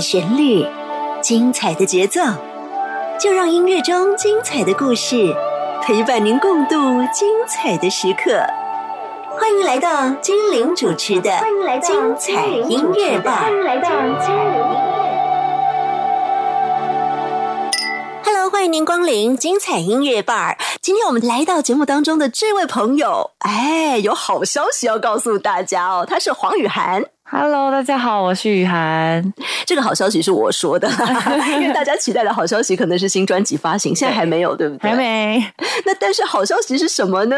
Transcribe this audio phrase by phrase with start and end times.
[0.00, 0.66] 的旋律，
[1.20, 2.22] 精彩的节奏，
[3.20, 5.36] 就让音乐中精彩的故事
[5.82, 6.74] 陪伴您共度
[7.12, 8.42] 精彩的时刻。
[9.38, 11.30] 欢迎来到精灵主持的
[11.80, 13.44] 《精彩音乐吧》。
[18.24, 20.56] Hello，欢迎您光临精彩音乐 bar。
[20.80, 27.04] 今天我们来到节目当中的这位朋友，哎，有好消息要告诉大家哦，他是黄雨涵。
[27.32, 29.32] Hello，大家好，我是雨涵。
[29.64, 30.90] 这个好消息是我说的，
[31.54, 34.90] 因为大家期待的好消息可能是新专辑发行，现在还没有，对不对？
[34.90, 34.96] 还。
[34.96, 35.52] 没，
[35.86, 37.36] 那但是好消息是什么呢？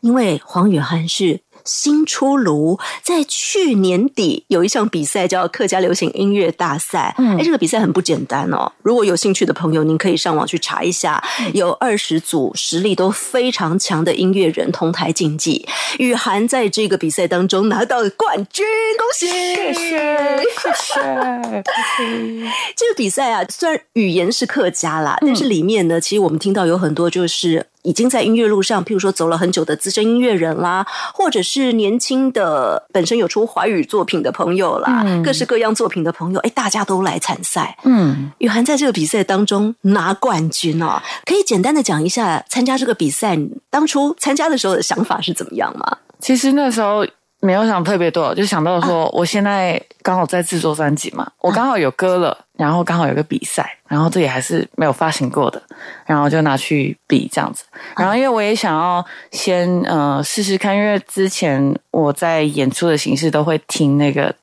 [0.00, 7.14] 因为黄雨涵是新出炉，在去年底有一项比赛叫客家流行音乐大赛。
[7.18, 8.72] 嗯哎，这个比赛很不简单哦。
[8.82, 15.66] 如果有兴趣的朋友，您可以上网去查一下，有二十组实力都非常强的音乐人同台竞技。
[15.98, 18.64] 雨涵在这个比赛当中拿到冠军，
[18.96, 19.26] 恭喜！
[19.26, 20.94] 谢谢，谢谢，
[22.76, 30.84] 这个比赛啊，虽然语言是客家啦，但是里面呢，其实我们听到有很多就是已经在音乐路上，譬如说走了很久的资深音乐人啦，
[31.14, 37.78] 或者是年轻的本身有出华语作品的朋友啦，嗯各式各样作品的朋友，哎，大家都来参赛。
[37.84, 43.38] 嗯，雨涵在这个比赛当中拿冠军哦，可以简单的讲一下参加这个比赛
[43.70, 45.98] 当初参加的时候的想法是怎么样吗？
[46.18, 47.06] 其实那时候
[47.46, 55.62] 没有想特别多，就想到说，我现在刚好在制作专辑嘛，我刚好有歌了，然后刚好有个比赛，然后这也还是没有发行过的，
[56.04, 57.64] 然后就拿去比这样子。
[57.96, 64.34] 然后因为我也想要先呃试试看，因为之前我在演出的形式都会听那个。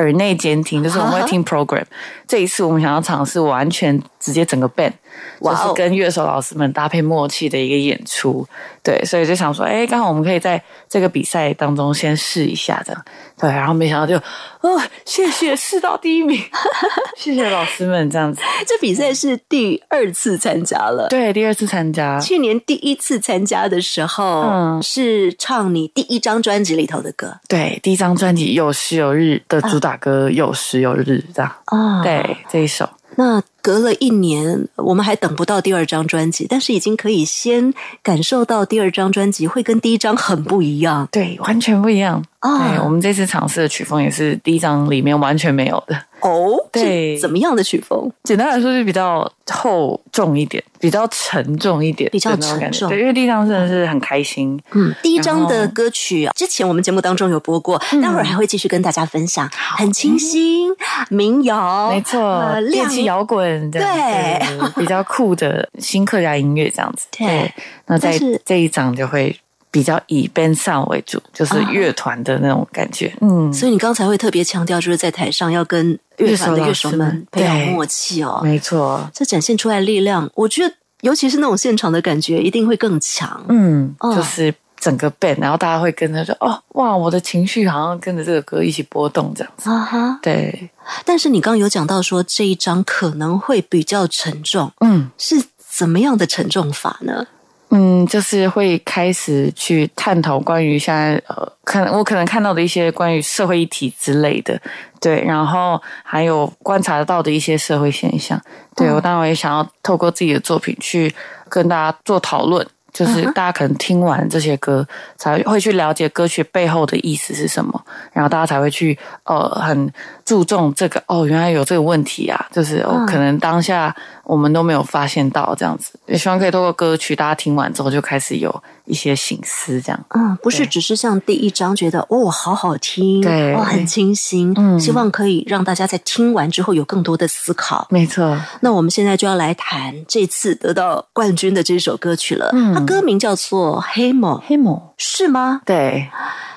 [0.00, 1.84] 耳内监听就是我们会听 program，
[2.26, 4.92] 这一次我们想要尝试完全直接整个 band，
[5.40, 8.46] 就是跟乐手老师们搭配默契的一个演出，
[8.82, 12.96] 对，所以就想说，哎，刚好我们可以在这个比赛当中先试一下的，
[13.38, 14.16] 对，然后没想到就，
[14.60, 16.40] 哦，谢谢试到第一名，
[17.16, 21.08] 谢谢老师们这样子，这比赛是第二次参加了。
[21.08, 24.80] 对，第二次参加，去年第一次参加的时候，嗯。
[24.82, 27.38] 是唱你第一张专辑里头的歌。
[27.48, 37.72] 对，第一张专辑有时有日的主打歌有时有日这样，啊。，对，这一首，那隔了一年，我们还等不到第二张专辑，但是已经可以先
[38.02, 42.22] 感受到第二张专辑会跟第一张很不一样对，完全不一样。
[42.40, 42.68] 啊。
[42.70, 45.96] 对，我们这次尝试的曲风也是第一张里面完全没有的。
[46.20, 48.10] 哦，对怎么样的曲风？
[48.24, 54.60] 简单来说，就比较厚重一点，比较沉重一点，比较沉重对，因为第一张真的是很开心。
[54.72, 60.68] 嗯，第一张的歌曲啊之前我们节目当中有播过，嗯待会儿还会继续跟大家分享，很清新
[61.08, 67.06] 民谣，没错呃，电亮器摇滚这样对对比较酷的新客家音乐这样子。
[67.10, 67.52] 对
[67.86, 69.34] 那在这一张就会
[69.70, 73.12] 比较以 band sound 为主，就是乐团的那种感觉。
[73.20, 78.40] 嗯，所以你刚才会特别强调，就是在台上要跟乐团的乐手们培养默契哦。
[78.42, 79.08] 没错。
[79.14, 83.44] 这展现出来力量，我觉得尤其是那种现场的感觉，一定会更强。
[83.48, 89.70] 嗯，哦就是整个 band，然后大家会跟着说：“哦，哇，我的情绪好像跟着这个歌一起波动这样子。
[89.70, 90.18] 啊哈！
[90.22, 90.70] 对，
[91.04, 95.10] 但是你刚刚有讲到说这一张可能会比较沉重，嗯。
[95.18, 95.36] 是
[95.68, 97.26] 怎么样的沉重法呢？
[97.68, 104.60] 嗯，就是会开始去探讨关于现在呃，可能我可能看到的一些关于社会议题之类的，
[105.00, 108.40] 对，然后还有观察到的一些社会现象，
[108.74, 111.14] 对、嗯我当然也想要透过自己的作品去
[111.48, 112.66] 跟大家做讨论。
[112.92, 114.86] 就是大家可能听完这些歌，
[115.16, 119.92] 才会去了解歌曲背后的意思是什么，然后大家才会去呃很
[120.24, 130.00] 注重这个哦，原来有这个问题啊，就是哦嗯，可能当下我们都没有发现到这样子，也希望可以透过歌曲，大家听完之后就开始有一些醒思，这样。
[130.10, 133.54] 嗯，不是只是像第一章觉得哦好好听，对。
[133.54, 134.78] 哦很清新，嗯。
[134.80, 137.86] 希望可以让大家在听完之后有更多的思考。
[137.90, 142.50] 没错，那我们现在就要来谈这次得到冠军的这首歌曲了。
[142.52, 145.62] 嗯它歌名叫做《黑某》，黑某，是吗？
[145.64, 146.08] 对，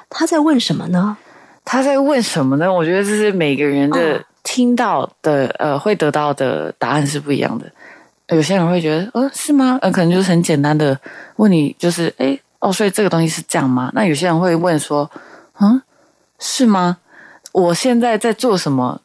[0.09, 1.17] 他在问什么呢？
[1.65, 2.71] 他在问什么呢？
[2.71, 7.65] 我觉得这是每个人的嗯听到的、呃，会得到的答案是不一样的。
[8.27, 9.79] 有些人会觉得，呃，是吗？
[9.81, 10.99] 呃，可能就是很简单的
[11.37, 13.91] 问你，就是，诶，哦，所以这个东西是这样吗？
[13.93, 15.09] 那有些人会问说，
[15.59, 15.81] 嗯，
[16.39, 16.97] 是吗？
[17.51, 19.01] 我现在在做什么？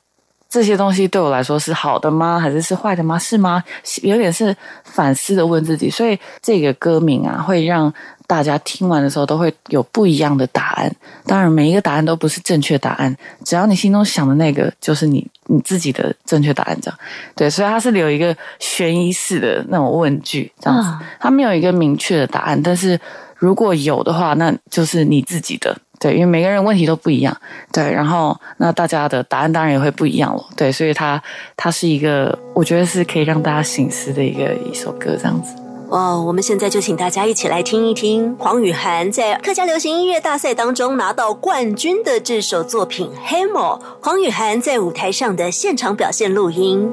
[0.48, 2.40] 这些东西对我来说是好的吗？
[2.40, 3.18] 还是是坏的吗？
[3.18, 3.62] 是吗？
[4.02, 7.92] 有点是反思的问自己，所以这个歌名啊，会让
[8.26, 10.90] 大家听完的时候都会有不一样的答案。
[11.26, 13.14] 当然，每一个答案都不是正确答案，
[13.44, 16.78] 只要你心中想的那个，就是你你自己的正确答案。
[16.80, 16.98] 这样
[17.34, 22.98] 对，所以它是有一个悬疑式的那种问句，这样子啊，它没有一个明确的答案，但是
[23.36, 27.36] 如果有的话，那就是你自己的对，因为每个人问题都不一样，
[27.72, 31.22] 对，然后那大家的答案当然也会不一样了，对，所以它
[31.56, 35.54] 它是一个，我觉得是可以让大家醒思的一个一首歌，这样子。
[35.90, 46.90] 哦，我们现在就请大家一起来听一听黄雨涵在客家流行音乐大赛当中拿到冠军的这首作品《Hammer》，黄雨涵在舞台上的现场表现录音。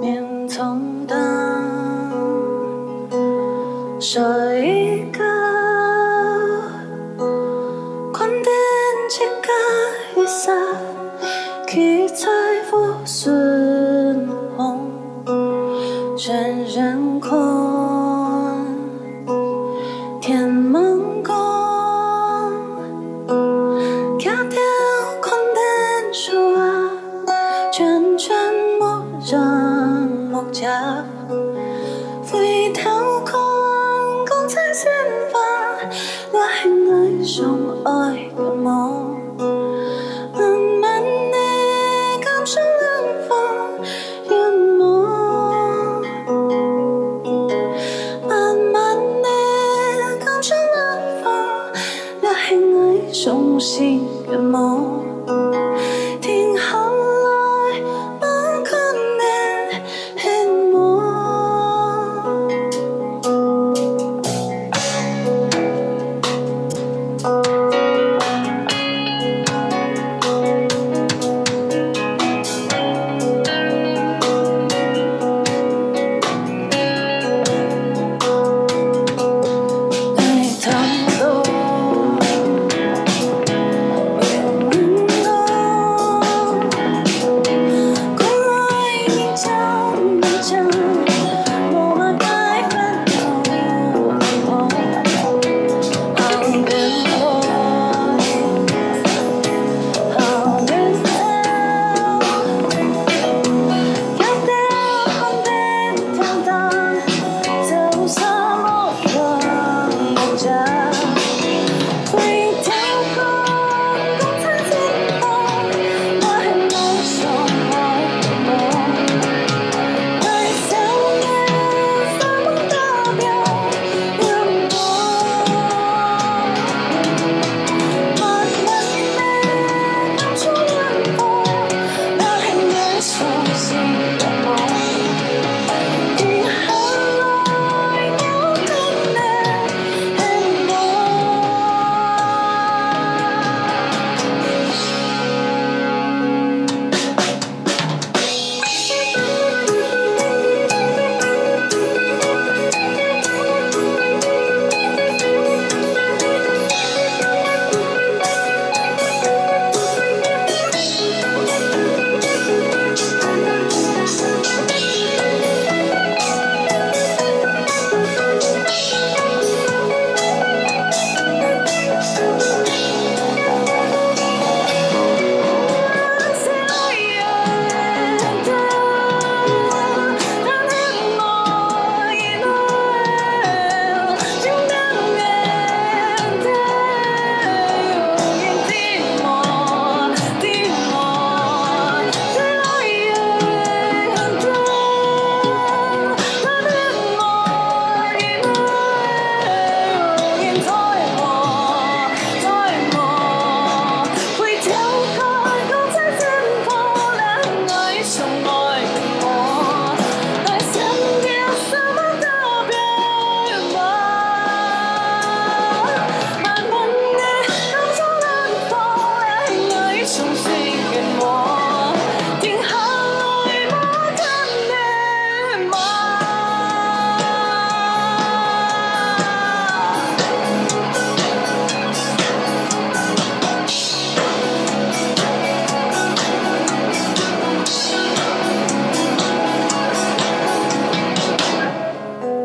[0.00, 1.16] 面从灯，
[4.00, 4.20] 说
[4.56, 5.22] 一个，
[9.14, 11.03] 几个雨伞，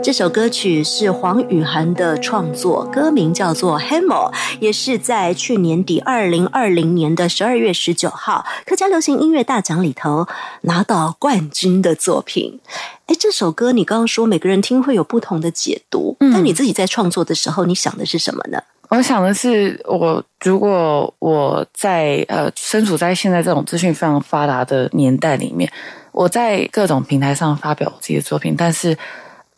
[0.02, 10.26] 这首歌曲是黄雨涵的创作，歌名叫做《Hammer》，也是在去年底二零二零年的十二月十九号客家流行音乐大奖里头
[10.62, 12.60] 拿到冠军的作品。
[13.08, 18.62] 哎，这首歌你刚刚说每个人听会有不同的解读，嗯但你自己在创作的时候，你想的是什么呢？
[18.88, 25.70] 我想的是，我如果我在呃身处在现在这种资讯非常发达的年代里面，
[26.14, 28.98] 我在各种平台上发表我自己的作品，但是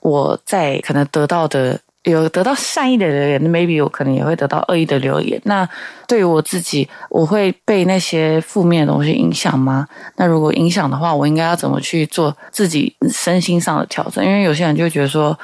[0.02, 5.40] 我在可能得到的有得到善意的留言，maybe 我可能也会得到恶意的留言。
[5.46, 5.68] 那
[6.08, 9.88] 对于我自己，我会被那些负面的东西影响吗？
[10.16, 14.26] 那如果影响的话，我应该要怎么去做自己身心上的调整？
[14.26, 15.38] 因为有些人就觉得说，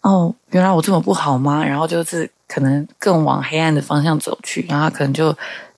[0.00, 1.64] 哦，原来我这么不好吗？
[1.64, 5.32] 然后就是可能更往黑暗的方向走去，然后可能就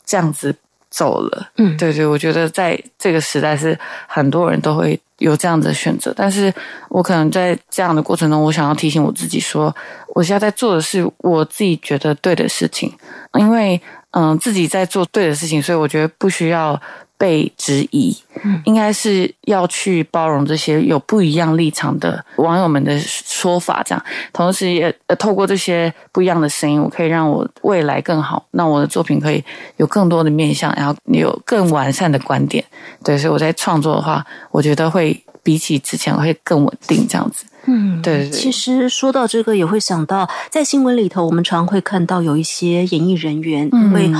[0.07, 0.57] 这样子
[0.89, 1.51] 走了。
[1.59, 6.53] 嗯对对，我觉得在这个时代是很多人都会有这样的选择，但是
[6.91, 9.75] 我可能在这样的过程中，我想要提醒我自己说，
[10.15, 12.93] 我现在在做的是我自己觉得对的事情，
[13.39, 16.79] 因为嗯自己在做对的事情，所以我觉得不需要
[17.25, 18.61] 被质疑，嗯。
[18.67, 29.43] 应该是要去包容这些有不一样立场的网友们的说法，这样，同时也呃透过这些不一样的声音，我可以让我未来更好，那我的作品可以
[29.79, 32.63] 有更多的面向，然后有更完善的观点，
[33.03, 38.41] 对，所以我在创作的话，我觉得会比起之前会更稳定，这样子，嗯，对对对。
[38.41, 43.85] 其实说到这个，也会想到在新闻里头，我们常会看到有一些演艺人员嗯。
[43.85, 44.11] 因为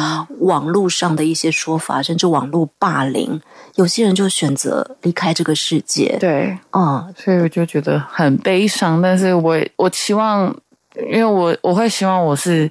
[0.41, 3.41] 网络上的一些说法，甚至网络霸凌，
[3.77, 10.55] 有些人就选择离开这个世界。，对，嗯，所以我就觉得很悲伤，但是我我期望，
[11.11, 12.71] 因为我我会希望我是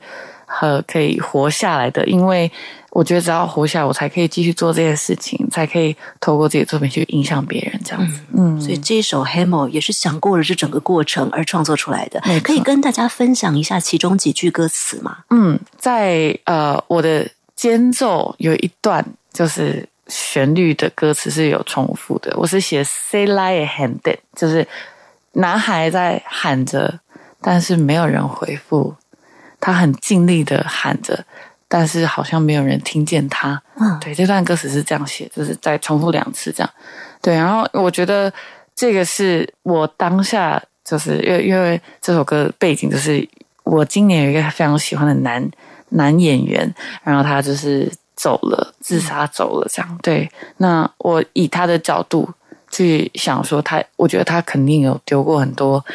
[0.61, 2.51] 呃可以活下来的，因为
[2.91, 8.19] 我觉得只要活下来，我才可以继续做这些事情，才可以透过自己的作品去影响别人，这样子。
[8.35, 15.17] 嗯，所以这一首《Hemo》也是想过了这整个过程而创作出来的可以跟大家分享一下其中几句歌词吗？
[15.29, 24.67] 嗯，在呃我的间奏有一段就是旋律的歌词是有重复的，我是写 “say lie hand it”，就是
[25.31, 26.99] 男孩在喊着，
[27.41, 28.93] 但是没有人回复，
[29.63, 31.23] 他很尽力的喊着，
[31.69, 33.63] 但是好像没有人听见他。
[33.79, 36.69] 嗯，对，这段歌词是这样写，就是再重复两次这样。
[37.21, 38.31] 对，然后我觉得
[38.75, 43.25] 这个是我当下就是因为因为这首歌的背景就是
[43.63, 45.49] 我今年有一个非常喜欢的男
[45.89, 49.99] 男演员，然后他就是走了，自杀走了这样。
[50.03, 52.29] 对，那我以他的角度
[52.69, 55.85] 去想说他，我觉得他肯定有丢过很多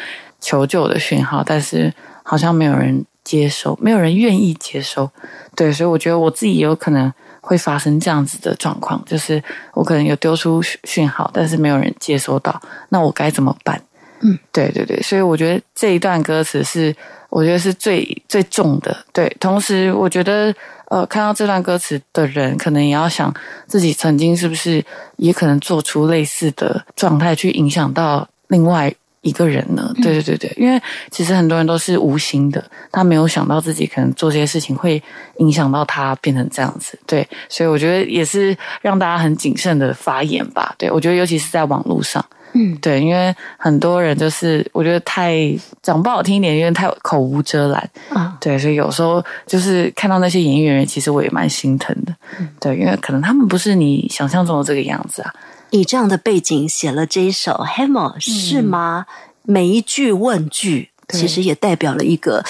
[0.41, 5.07] 求救的讯号，但是好像没有人接收，没有人愿意接收。
[5.55, 9.43] 对，所以我觉得我自己也有可能会发生这样子的状况，就是
[9.75, 12.59] 我可能有丢出讯讯号，但是没有人接收到，
[12.89, 13.79] 那我该怎么办？
[14.21, 16.95] 嗯，对对对，所以我觉得这一段歌词是
[17.29, 19.05] 我觉得是最最重的。
[19.13, 20.53] 对，同时我觉得
[20.85, 23.31] 呃，看到这段歌词的人，可能也要想
[23.67, 24.83] 自己曾经是不是
[25.17, 29.91] 也可能做出类似的状态，去影响到另外一个人呢？
[30.01, 35.01] 对对对对，因为其实很多人都是无心的，他没有想到自己可能做这些事情会
[35.37, 36.97] 影响到他变成这样子。
[37.05, 40.73] 对，所以我觉得也是让大家很谨慎的发言吧。
[40.77, 42.23] 对我觉得尤其是在网络上。
[42.53, 45.37] 嗯，对，因为很多人就是我觉得太
[45.83, 47.89] 讲不好听一点，因为太口无遮拦。
[48.09, 52.15] 啊，对，所以有时候就是看到那些演艺人员，其实我也蛮心疼的。
[52.59, 55.31] 对，因为可能他们不是你想象中的这个样子啊。
[55.71, 59.05] 以这样的背景写了这一首《Hammer》，是吗？
[59.43, 62.43] 每一句问句，其实也代表了一个。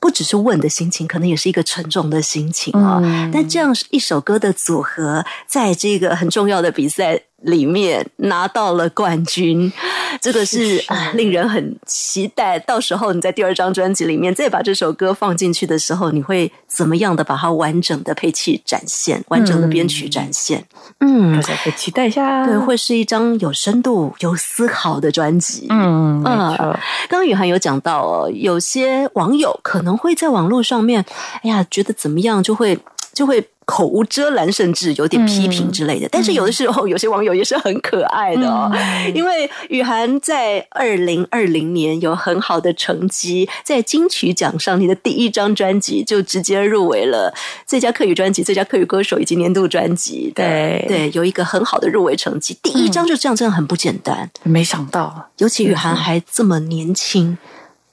[0.00, 9.72] 不只是问的心情，可能也是一个沉重的心情啊、嗯但这样一首歌的组合，在这个很重要的比赛里面拿到了冠军，
[10.20, 12.58] 这个是是是啊令人很期待。
[12.58, 20.64] 到时候你在第二张专辑里面再把这首歌放进去的时候，你会怎么样的把它完整的配器展现，完整的编曲展现？
[21.00, 22.44] 嗯大，家可以期待一下。
[22.46, 25.66] 对，会是一张有深度、有思考的专辑。
[25.70, 26.64] 嗯，没嗯错。
[27.08, 31.04] 刚刚雨涵有讲到哦，有些网友可能会在网络上面，
[31.42, 32.78] 哎呀，觉得怎么样，就会
[33.14, 36.06] 就会口无遮拦，甚至有点批评之类的。
[36.10, 38.70] 但是有的时候，有些网友也是很可爱的哦，
[39.14, 47.32] 因为雨涵在二零二零年有很好的成绩，在金曲奖上，你的第一张专辑就直接入围了
[47.66, 50.44] 最佳客语专辑、最佳客语歌手以及年度专辑的。
[50.44, 54.28] 对对，有一个很好的入围成绩，第一张就这样，真的很不简单。
[54.42, 57.38] 没想到，尤其雨涵还这么年轻，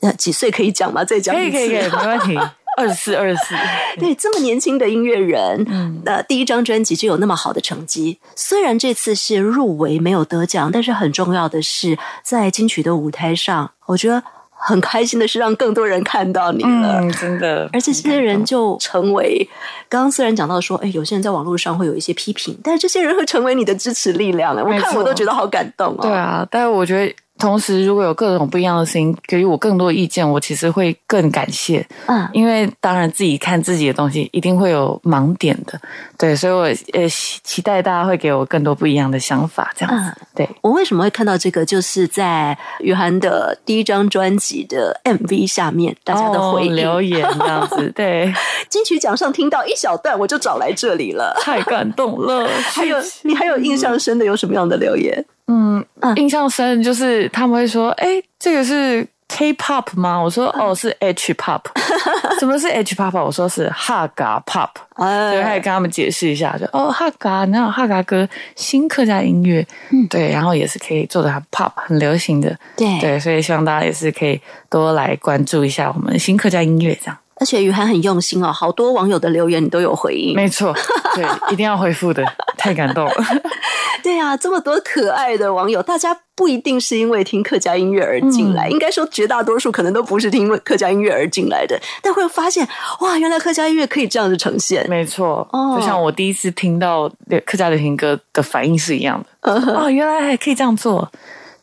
[0.02, 1.06] 那，几岁可以讲吗？
[1.06, 1.58] 再讲一次。
[1.58, 2.40] 可以可以可以，没问题。
[2.82, 3.56] 二十四，二十四。
[4.00, 8.20] 对，这么年轻的音乐人，嗯呃，第一张专辑就有那么好的成绩。
[8.36, 17.00] 虽然这次是入围没有得奖，但是很重要的是，在金曲的舞台上，我觉得很开心的是让更多人看到你了。
[17.02, 17.70] 嗯，真的。
[17.74, 19.48] 而这些人就成为，
[19.90, 24.56] 刚刚虽然讲到说，哎，有些人在网络上会有一些批评，但是这些人会成为你的支持力量。
[24.56, 26.00] 哎，我看我都觉得好感动哦。
[26.02, 31.86] 对啊，但是我觉得同时如果有各种不一样的声音给予我更多意见，我其实会更感谢。
[32.06, 35.80] 嗯，因为当然自己看自己的东西一定会有盲点的，
[36.18, 36.62] 对，所以我
[36.94, 40.10] 呃期期待大家会给我更多不一样的想法，这样子。
[40.10, 41.66] 嗯对，我为什么会看到这个？
[41.66, 46.72] 就是在雨涵的第一张专辑的 MV 下面，大家的回哦。
[46.74, 48.34] 留言 这样子，对，
[48.70, 51.36] 金曲奖上听到一小段，我就找来这里了。
[51.42, 52.48] 太感动了。
[52.72, 55.24] 还有，你还有印象深的有什么样的留言？
[55.52, 61.62] 嗯嗯，印象深就是他们会说：“哎，这个是 K-pop 吗？”我说：“嗯哦，是 H-pop。”
[62.40, 63.24] 什么是 H-pop？
[63.24, 64.70] 我说是哈嘎 pop。
[64.98, 74.40] 对，还哎，跟他们解释一下，就哦哈嘎，然后哈嘎歌新客家音乐，嗯对，然后也是可以做的很 pop 很流行的，对对，所以希望大家也是可以
[74.70, 80.36] 多来关注一下我们新客家音乐，这样而且雨涵很用心哦，好多网友的留言你都有回应。
[80.36, 80.72] 没错，
[81.16, 82.24] 对，一定要回复的，
[82.56, 83.14] 太感动了，
[84.04, 92.68] 对啊，这么多可爱的网友，大家不一定是因为听客家音乐而进来，应该说绝大多数可能都不是听客家音乐而进来的，但会发现
[93.00, 94.88] 哇，原来客家音乐可以这样子呈现。
[94.88, 97.12] 没错，哦就像我第一次听到
[97.44, 101.12] 客家流行歌的反应是一样的，嗯哦，原来还可以这样做。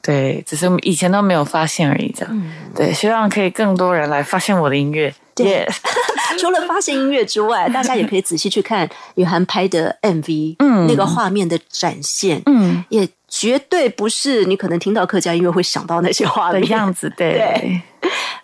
[0.03, 2.35] 对，只是我们以前都没有发现而已，这样。
[2.35, 5.15] 嗯对，希望可以更多人来发现我的音乐。
[5.45, 5.69] 对。
[6.39, 10.87] 除了发现音乐之外，大家也可以仔细去看雨涵拍的 MV，嗯。
[10.87, 16.61] 那个画面的展现，嗯，也绝对不是你可能听到客家音乐会想到那些画的。
[16.67, 17.39] 样子，对。
[17.39, 17.83] 对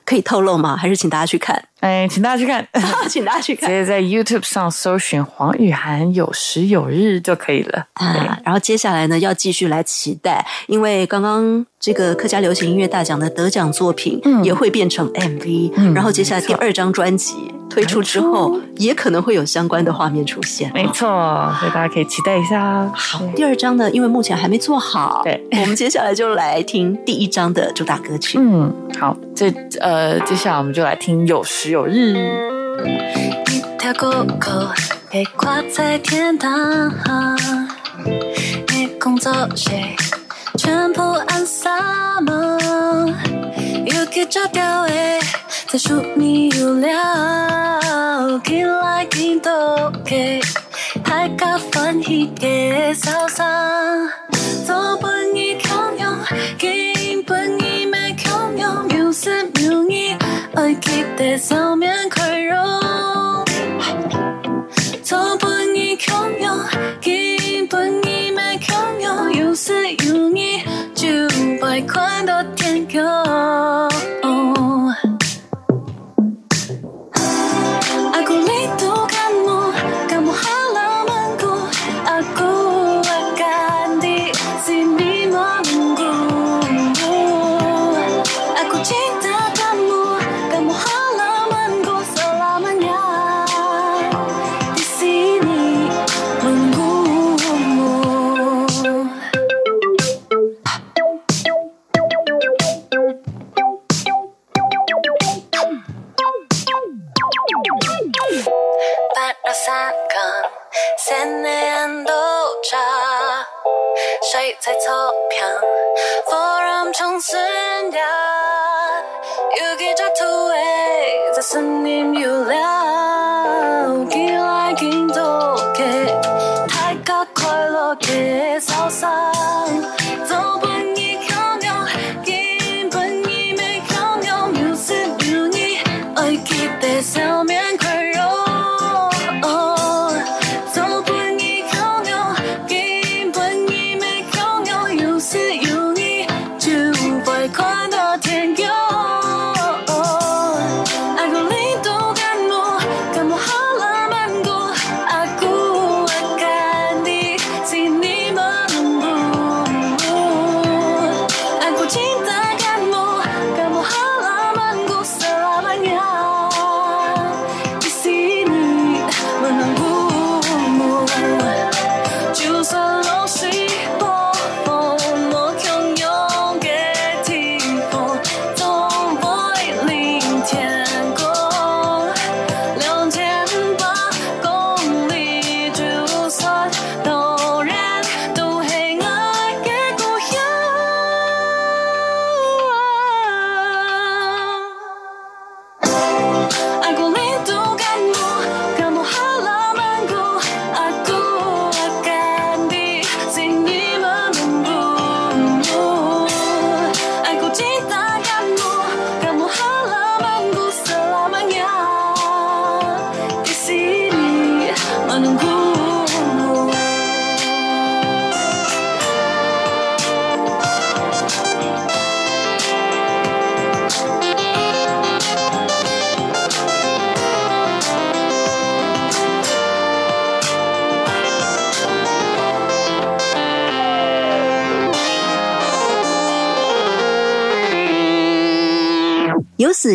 [0.05, 0.77] 可以透露吗？
[0.77, 1.63] 还是请大家去看？
[1.85, 2.67] 哎，请大家去看，
[3.09, 3.69] 请大家去看。
[3.69, 7.85] 直接在 YouTube 上搜寻黄雨涵有时有日就可以了。
[7.95, 17.35] 啊，然后接下来呢，要继续来期待，因为刚刚这个客家流行音乐大奖的得奖作品嗯也会变成 MV，、嗯然后接下来第二张专辑
[17.69, 20.71] 推出之后，也可能会有相关的画面出现。
[20.73, 21.07] 没错，
[21.61, 22.91] 所以大家可以期待一下。
[22.95, 28.39] 好，第二张呢，因为目前还没做好，对我们接下来就来听第一张的主打歌曲。
[28.41, 29.94] 嗯，好，这呃，
[30.27, 32.15] 接下来我们就来听有时有日。
[33.47, 34.11] 一条狗
[34.41, 34.51] 狗
[35.11, 36.93] 被挂在天堂，
[38.69, 39.95] 你工作谁
[40.59, 42.35] 全部按萨满，
[43.87, 45.21] 有个炸掉诶，
[45.69, 50.41] 在树你有了，进来进到给，
[51.05, 53.45] 大家欢喜嘅潇洒，
[54.67, 56.15] 做本意强用，
[56.59, 56.94] 见
[61.17, 62.74] 得上面快容。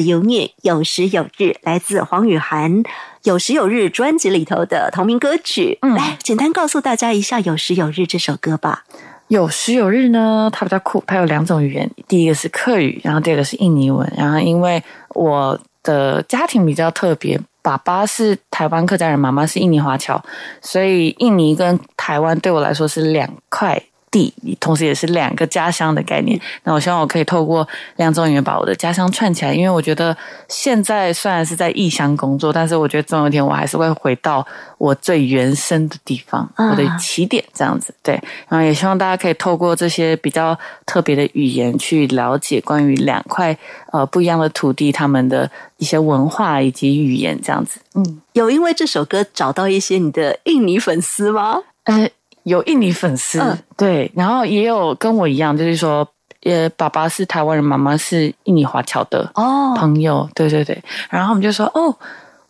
[0.10, 2.84] 子有孽，有时有日，来自黄雨涵
[3.24, 5.78] 《有时有日》专辑里头的同名歌曲。
[5.82, 8.84] 嗯来简单告诉大家一下《有时有日》这首歌吧。
[9.28, 14.12] 有时有日呢，它比较酷，它有两种语言，第一个是客语，然后第二个是印尼文。
[14.18, 20.20] 然后因为我的家庭比较特别，爸爸是台湾客家人，妈妈是印尼华侨，
[20.62, 23.80] 所以印尼跟台湾对我来说是两块
[24.12, 26.40] 地，同时也是两个家乡的概念。
[26.64, 27.68] 那我希望我可以透过
[27.98, 30.16] 两种语言把我的家乡串起来，因为我觉得
[30.48, 34.46] 现在虽然是在异乡工作，但是我觉得总有一天我还是会回到
[34.78, 37.94] 我最原生的地方，啊我的起点这样子。
[38.02, 38.14] 对，
[38.48, 43.58] 然后也希望大家可以透过这些比较特别的语言去了解关于两块
[43.92, 47.80] 呃不一样的土地，他们的一些文化以及语言这样子。
[47.96, 51.60] 嗯，有因为这首歌找到一些你的印尼粉丝吗？
[51.86, 52.08] 呃，
[52.44, 56.08] 有印尼粉丝，嗯对，然后也有跟我一样，就是说，
[56.44, 61.96] 呃，爸爸是台湾人，妈妈是印尼华侨的哦，朋友，对对对，然后我们就说，哦。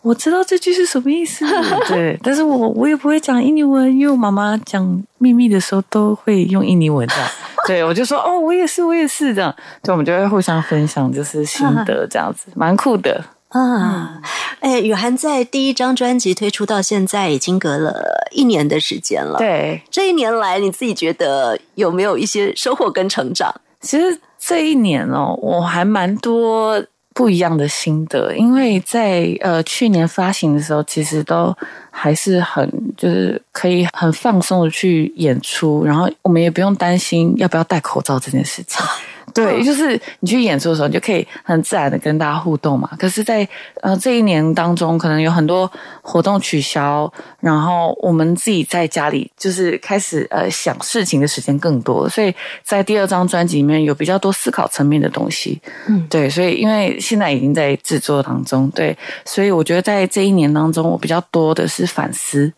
[0.02, 1.46] 我知道这句是什么意思，
[1.90, 7.30] 对，但是我我也不会讲印尼文，因为我妈妈讲秘密的时候都会用印尼文这样。
[7.68, 13.22] 对，我就说哦，我也是，我也是这样，对，我们就会互相分享，就是心得这样子，蛮酷的。
[13.50, 14.22] 啊，
[14.60, 23.54] 哎，雨涵在第一张专辑推出到现在已经隔了一年的时间了。，对，这一年来你自己觉得有没有一些收获跟成长？
[23.82, 26.84] 其实这一年哦，我还蛮多
[27.14, 31.56] 不一样的心得，因为在呃去年发行的时候，其实都
[31.90, 38.86] 还是很就是可以很放松的去演出，然后我们也不用担心要不要戴口罩这件事情。
[39.44, 42.90] 对，就是你去演出的时候，你就可以很自然的跟大家互动嘛。
[42.98, 43.48] 可是在，
[43.82, 45.72] 呃这一年当中，可能有很多
[46.02, 55.62] 活动取消，然后我们自己在家里就是开始呃想事情的时间更多，所以在第二张专辑里面有比较多思考层面的东西。
[55.88, 62.52] 嗯对，所以因为现在已经在制作当中，对，所以我觉得在这一年当中，我比较多的是反思。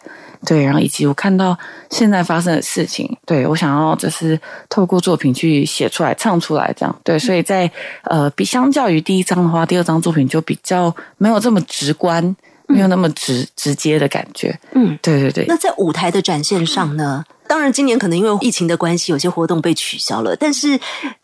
[0.46, 1.58] 对，然后以及我看到
[1.90, 7.20] 现在发生的事情，对我想要就是透过作品去写出来、唱出来，这样对。
[7.20, 7.70] 所以在
[8.04, 12.36] 呃，比相较于第一张的话，第二张作品就比较没有这么直观，
[12.68, 14.58] 没有那么直直接的感觉。
[14.74, 17.24] 嗯，对对对，那在舞台的展现上呢？
[17.48, 20.34] 当然，今年可能因为疫情的关系，有些活动被取消了。
[20.38, 20.80] 但是，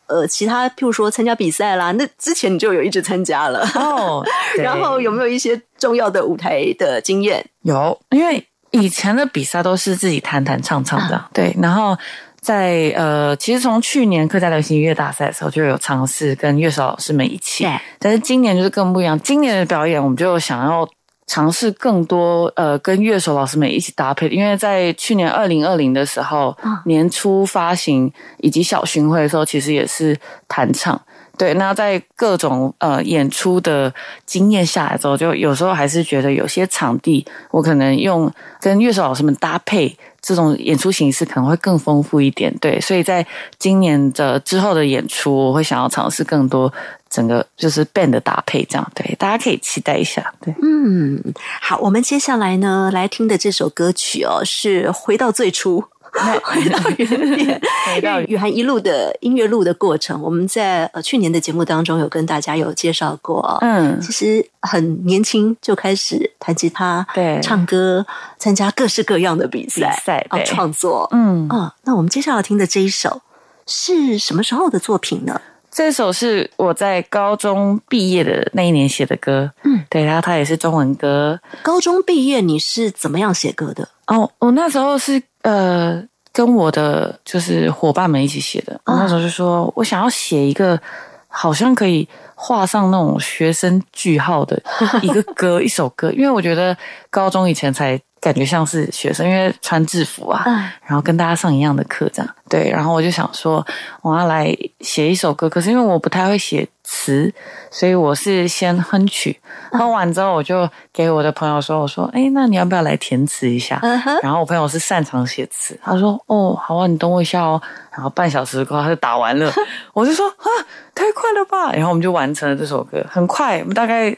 [0.08, 3.66] 呃，其他譬如说参加比赛啦，那之前你就有一直参加了。
[3.76, 4.22] 哦，
[4.54, 7.44] 对然后有没有一些重要的舞台的经验？
[7.62, 11.56] 有，因为以前的比赛都是自己弹弹唱唱的，对。
[11.62, 11.98] 然后
[12.40, 19.20] 在呃，其实从去年客家流行音乐大赛的时候就有尝试跟乐手老师们一起，对但是今年就是更不一样。
[19.20, 20.88] 今年的表演，我们就想要
[21.26, 31.02] 尝试更多呃，跟乐手老师们一起搭配，因为在去年二零二零的时候，嗯年初发行以及小巡回的时候，其实也是弹唱。
[31.38, 33.94] 对，那在各种呃演出的
[34.26, 42.52] 经验下来之后，就有时候还是觉得有些场地，我可能用跟乐手老师们搭配这种演出形式，可能会更丰富一点。
[42.60, 43.26] 对，所以在
[43.60, 46.74] 今年的之后的演出，我会想要尝试更多
[47.10, 50.34] 整个就是 band 的搭配，这样对，大家可以期待一下。
[50.42, 51.22] 对，嗯，
[51.62, 55.84] 好，我们接下来呢来听的这首歌曲哦，是回到最初。
[56.44, 63.58] 回到原点，回到雨涵一路的音乐路的过程，我们在呃去年的节目当中有跟大家有介绍过哦。
[63.62, 68.06] 嗯，其实很年轻就开始弹吉他、对唱歌，
[68.38, 71.08] 参加各式各样的比赛、赛对创作。
[71.12, 73.22] 嗯，啊，那我们接下来听的这一首
[73.66, 75.40] 是什么时候的作品呢？
[75.70, 81.40] 这首是我在高中毕业的那一年写的歌，嗯，对，然后它也是中文歌。
[81.62, 83.88] 高中毕业你是怎么样写歌的？
[84.08, 88.80] 哦，我那时候是呃跟我的就是伙伴们一起写的。
[88.86, 90.80] 我那时候就说我想要写一个
[91.28, 94.62] 好像可以画上那种学生句号的
[95.02, 96.78] 一个歌，一首歌，因为我觉得
[97.10, 100.54] 高中以前才感觉像是学生，因为穿制服啊，嗯
[100.86, 102.70] 然后跟大家上一样的课，这样对。
[102.70, 103.66] 然后我就想说，
[104.02, 107.34] 我要来写一首歌，可是因为我不太会写词，
[107.70, 109.38] 所以我是先哼曲，
[109.74, 113.78] 哼完之后我就给我的朋友说，我说，哎，那你要不要来填词一下？
[114.24, 119.52] 然后我朋友是擅长写词，他说：“哦，好啊，你等我一下哦。”然后半小时过后他就打完了，
[119.92, 120.48] 我就说：“啊，
[120.96, 124.16] 太快了吧！”然后我们就完成了这首歌，很快，我们大概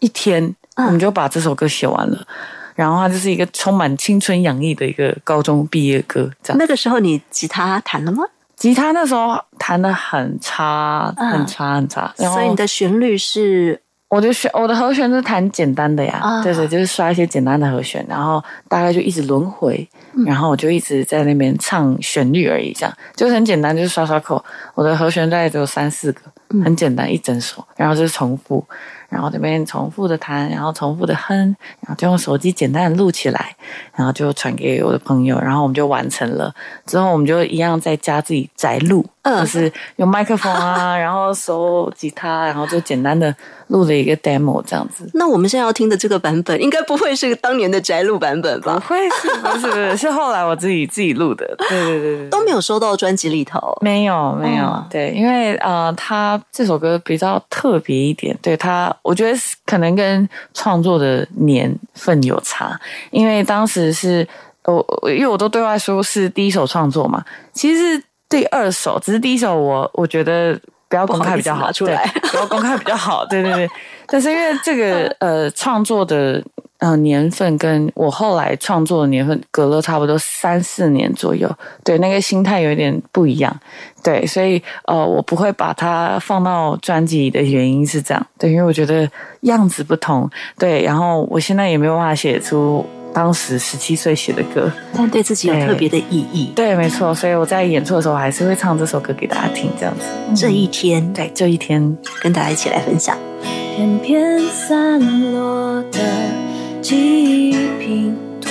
[0.00, 2.26] 一天嗯我们就把这首歌写完了。
[2.74, 6.58] 然后它就是一个充满青春洋溢的一个高中毕业歌，这样。
[6.58, 8.24] 那个时候你吉他弹了吗？
[8.60, 11.30] 吉他那时候弹的很差，嗯。
[11.30, 12.12] 很差，很差。
[12.18, 13.80] 然后所以你的旋律是？
[14.08, 16.42] 我的旋我的和弦是弹简单的呀，啊。
[16.42, 20.24] 对对，就是刷一些简单的和弦，然后大概就一直轮回，嗯。
[20.24, 24.44] 然后我就一直在那边唱旋律而已，这样就是很简单，就是刷刷口。
[24.74, 26.20] 我的和弦大概只有三四个，
[26.62, 28.62] 很简单，一整首，然后就是重复，
[29.10, 31.36] 然后这边重复的弹，然后重复的哼，
[31.80, 33.54] 然后就用手机简单的录起来，
[33.94, 36.54] 然后就传给我的朋友，然后我们就完成了。
[36.86, 43.34] 之后我们就一样在家自己宅录，嗯就是用麦克风啊， 然后手吉他，然后就简单的
[43.66, 45.10] 录了一个 demo 这样子。
[45.14, 48.86] 那我们现在要听的这个版本，应该不会是当年的宅录版本吧不吧？
[48.86, 52.28] 会是不是不是是后来我自己自己录的，对对对对。
[52.30, 53.60] 都没有收到专辑里头。
[53.80, 62.78] 没有没有，哦对，因为呃，他这首歌比较特别一点，对他，我觉得是可能跟创作的年份有差，
[63.10, 64.26] 因为当时是
[64.64, 70.58] 我，因为我都对外说是第一首创作嘛，其实是第二首，只是第一首我我觉得
[70.88, 73.68] 不要公开比较好，好出来对不要公开比较好，对对对。
[74.06, 76.42] 但是因为这个呃创作的
[76.80, 81.50] 呃年份跟我后来创作的年份隔了差不多三四年左右，
[81.84, 83.60] 对那个心态有点不一样，
[84.02, 89.08] 对，所以呃我不会把它放到专辑里的原因是这样，对，因为我觉得
[89.42, 96.52] 样子不同，对，然后我现在也没有办法写出当时十七岁写的歌，但对自己有特别的意义。
[96.54, 100.06] 对，没错，所以我在演出的时候还是会唱这首歌给大家听，这样子。
[100.34, 103.18] 这一天，对，这一天，跟大家一起来分享。
[103.76, 105.00] 片片散
[105.32, 105.98] 落的
[106.82, 108.48] 记忆拼图，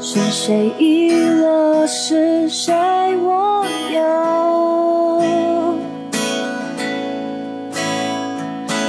[0.00, 1.86] 是谁遗落？
[1.86, 2.72] 是谁
[3.22, 5.22] 我有？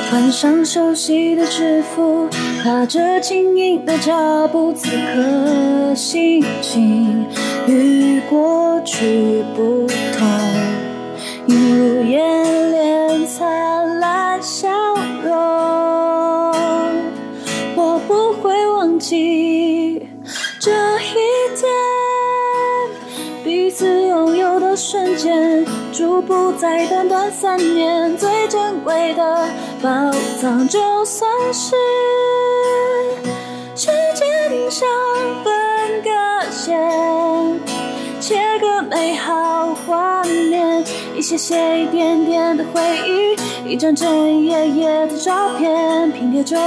[0.09, 2.29] 换上熟悉的制服，
[2.63, 7.25] 踏着轻盈的脚步，此刻心情
[7.67, 9.85] 与过去不
[10.17, 10.25] 同。
[11.47, 13.27] 映入眼帘
[26.15, 29.49] 逐步在短短三年，最珍贵的
[29.81, 29.89] 宝
[30.39, 31.75] 藏，就算是
[33.75, 34.87] 时间上
[35.43, 37.59] 分个线。
[38.21, 40.81] 切割美好画面，
[41.17, 46.57] 一些些一点点的回忆，一张张一页页的照片，拼贴着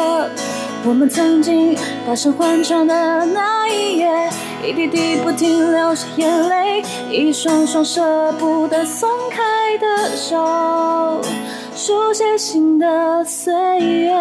[0.85, 1.75] 我们曾经
[2.07, 4.31] 大声欢唱的那一夜，
[4.65, 11.21] 一滴滴不停流下眼泪，一双双舍不得松开的手，
[11.75, 14.13] 书写新的岁月。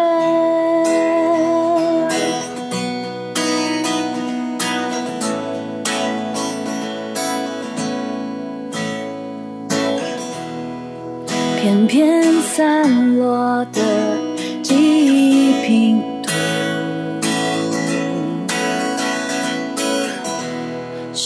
[11.60, 13.82] 片片散落的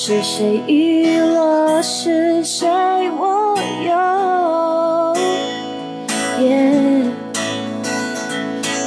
[0.04, 1.80] 是谁遗落？
[1.80, 2.68] 是谁
[3.16, 5.14] 我有？
[6.44, 7.06] 耶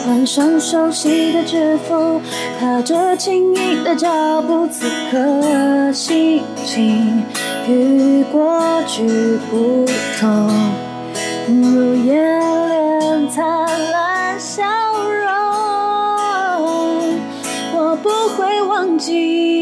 [0.05, 2.19] 换上熟悉的制服，
[2.59, 7.23] 踏着轻盈的脚步，此刻心情
[7.65, 9.07] 与过去
[9.49, 9.85] 不
[10.19, 10.49] 同。
[11.47, 13.45] 映入眼帘灿
[13.93, 14.65] 烂笑
[15.23, 15.31] 容，
[17.73, 19.54] 我不会忘记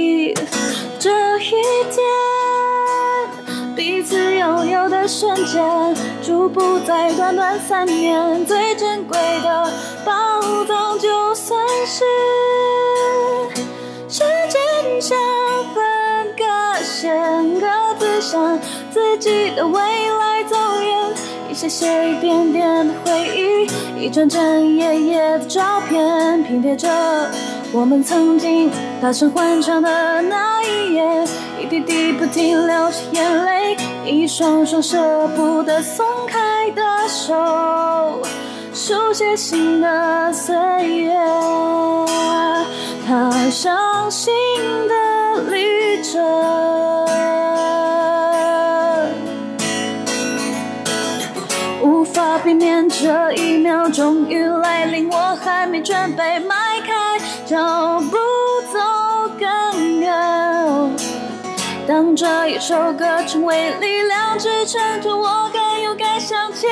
[5.04, 5.62] 的瞬间，
[6.22, 9.70] 逐步在短短三年，最珍贵的
[10.06, 10.14] 宝
[10.66, 12.06] 藏，就算是
[14.08, 15.18] 时间上
[15.76, 15.84] 分
[16.38, 16.46] 割
[16.82, 17.68] 线，各
[18.00, 18.58] 自向
[18.94, 21.14] 自己的未来走远。
[21.52, 26.88] 一些些一点点的回忆，一张张一页页的照片，拼贴着
[27.74, 31.28] 我们曾经大声欢唱的那一夜，
[31.64, 38.22] 一滴滴不停流下眼泪，一双双舍不得松开的手，
[38.74, 40.54] 书写新的岁
[40.90, 41.14] 月，
[43.08, 44.34] 踏上新
[44.90, 46.22] 的旅程。
[51.82, 58.18] 无法避免这一秒终于来临，我还没准备迈开脚步
[61.86, 66.70] 当这一首歌成为力量支撑着我该勇敢向前。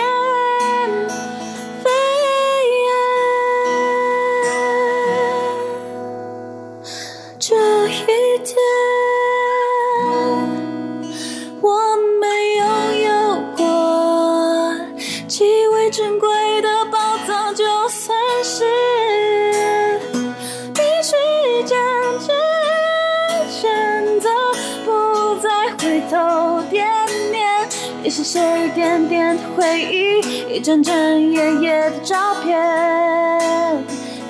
[28.31, 32.57] 些一点点的回忆，一张张夜夜的照片。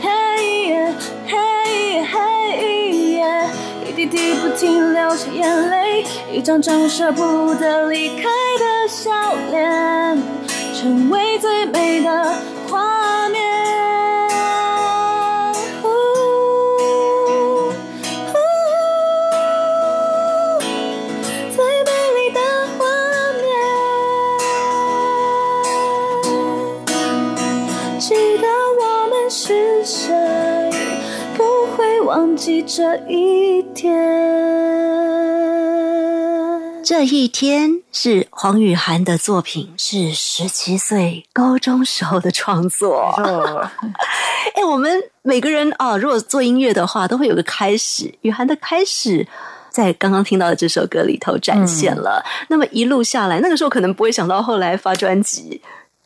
[0.02, 0.92] 嘿耶，
[1.28, 1.38] 嘿
[1.94, 3.24] 耶，嘿耶，
[3.88, 9.12] 一滴滴不停流着眼泪，一张张舍不得离开的笑
[9.52, 10.18] 脸，
[10.74, 12.34] 成为最美的
[32.42, 33.96] 记这一天。
[36.84, 43.14] 这一天是黄雨涵的作品，是十七岁高中时候的创作。
[43.16, 43.70] 哦，
[44.58, 48.12] 哎，我们每个人啊，如果做音乐的话，都会有个开始。
[48.22, 49.28] 雨涵的开始，
[49.70, 52.26] 在刚刚听到的这首歌里头展现了。
[52.48, 55.62] 那么一路下来，那个时候可能不会想到后来发专辑，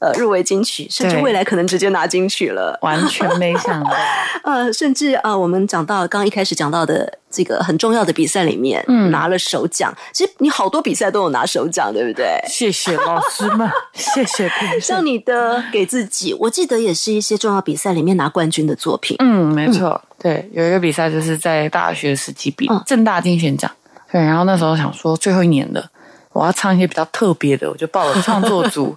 [0.06, 2.78] 呃，入围金曲，甚至未来可能直接拿金曲了。
[2.82, 3.91] 完全没想到。
[4.44, 9.96] 呃，甚至啊、呃我们讲到刚刚一开始讲到的这个很重要的比赛里面，嗯拿了首奖。
[10.13, 12.39] 其实你好多比赛都有拿首奖，对不对？
[12.48, 15.06] 谢谢老师们， 谢谢像。
[15.06, 19.15] 你的给自己，我记得也是一些重要比赛里面拿冠军的作品。
[19.20, 23.70] 嗯，没错，对，有一个比赛就是在大学时期比嗯正大金选奖，
[24.12, 25.88] 对，然后那时候想说最后一年了，
[26.34, 28.96] 我要唱一些比较特别的，我就报了创作组，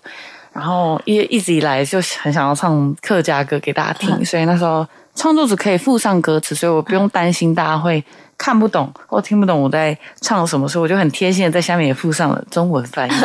[0.59, 8.03] 然后一一直以来就很想要唱客家歌给大家听，所以那时候创作组可以附上歌词，所以我不用担心大家会
[8.37, 13.13] 看不懂或听不懂我在唱什么，所以我就很贴心的在下面也附上了中文翻译。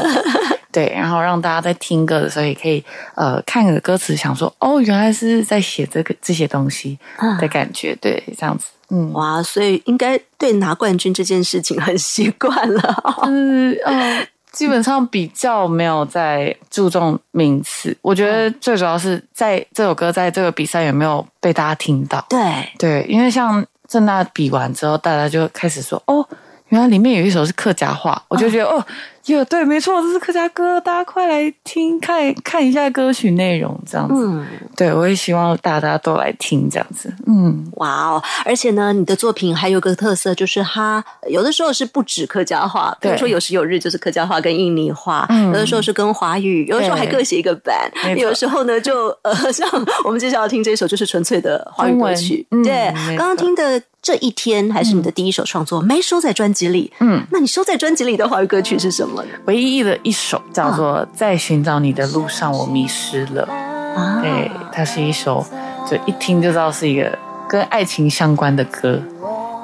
[0.72, 13.04] 对，然后让大家在听歌的时候也可以呃看个歌词，想说哦，原来是在写这个这些东西啊的感觉，对，这样子，嗯，哇，所以应该对拿冠军这件事情很习惯了。
[13.22, 26.26] 嗯 呃，基本上比较没有在注重名次，我觉得最主要是在这首歌在这个比赛有没有被大家听到，对，对，因为像正大比完之后，大家就开始说哦。
[26.70, 28.84] 原来里面有一首是客家话，我就觉得、哦，
[29.28, 34.14] 哟，对，没错，这是客家歌，大家快来听看看一下歌曲内容，这样子。
[34.16, 37.14] 嗯，对，我也希望大家都来听这样子。
[37.26, 38.24] 嗯，哇哦！
[38.44, 49.66] 而且呢，你的作品还有个特色，就是它有的时候是不止客家话，比如说有时有日就是客家话跟印尼话，嗯有的时候是跟华语，有的时候还各写一个版有的时候呢就呃，像
[50.04, 52.46] 我们接下来要听这首就是纯粹的华语歌曲。
[52.52, 56.92] 嗯对，刚刚听的这一天还是你的第一首创作，没收在专辑里。
[57.00, 59.30] 嗯，那你收在专辑里的华语歌曲是什么呢？
[59.46, 63.48] 唯一的一首叫做《在寻找你的路上，我迷失了》。
[63.96, 65.46] 啊，对，它是一首
[65.88, 67.16] 就一听就知道是一个
[67.48, 69.00] 跟爱情相关的歌。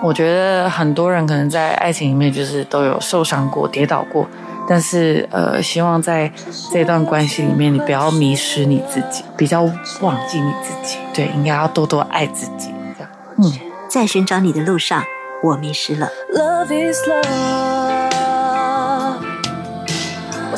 [0.04, 4.26] 我觉得很多人可能在爱情里面就是都有受伤过、跌倒过，
[4.68, 6.32] 但是呃，希望在
[6.72, 9.64] 这段关系里面，你不要迷失你自己，比较
[10.02, 10.98] 忘记你自己。
[11.14, 12.72] 对，应该要多多爱自己。
[12.96, 13.70] 这样，嗯。
[13.90, 15.04] 在寻找你的路上，
[15.42, 16.08] 我迷失了。
[16.32, 18.09] Love is love。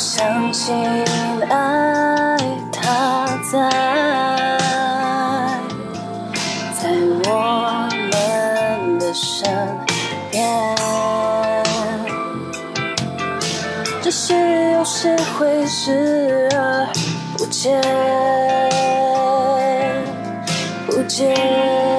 [0.01, 0.75] 相信
[1.47, 2.37] 爱
[2.73, 3.69] 它在，
[6.81, 6.89] 在
[7.25, 9.47] 我们的身
[10.31, 10.41] 边。
[14.01, 14.33] 只是
[14.71, 16.87] 有时会视而
[17.37, 17.79] 不见，
[20.87, 21.90] 不见。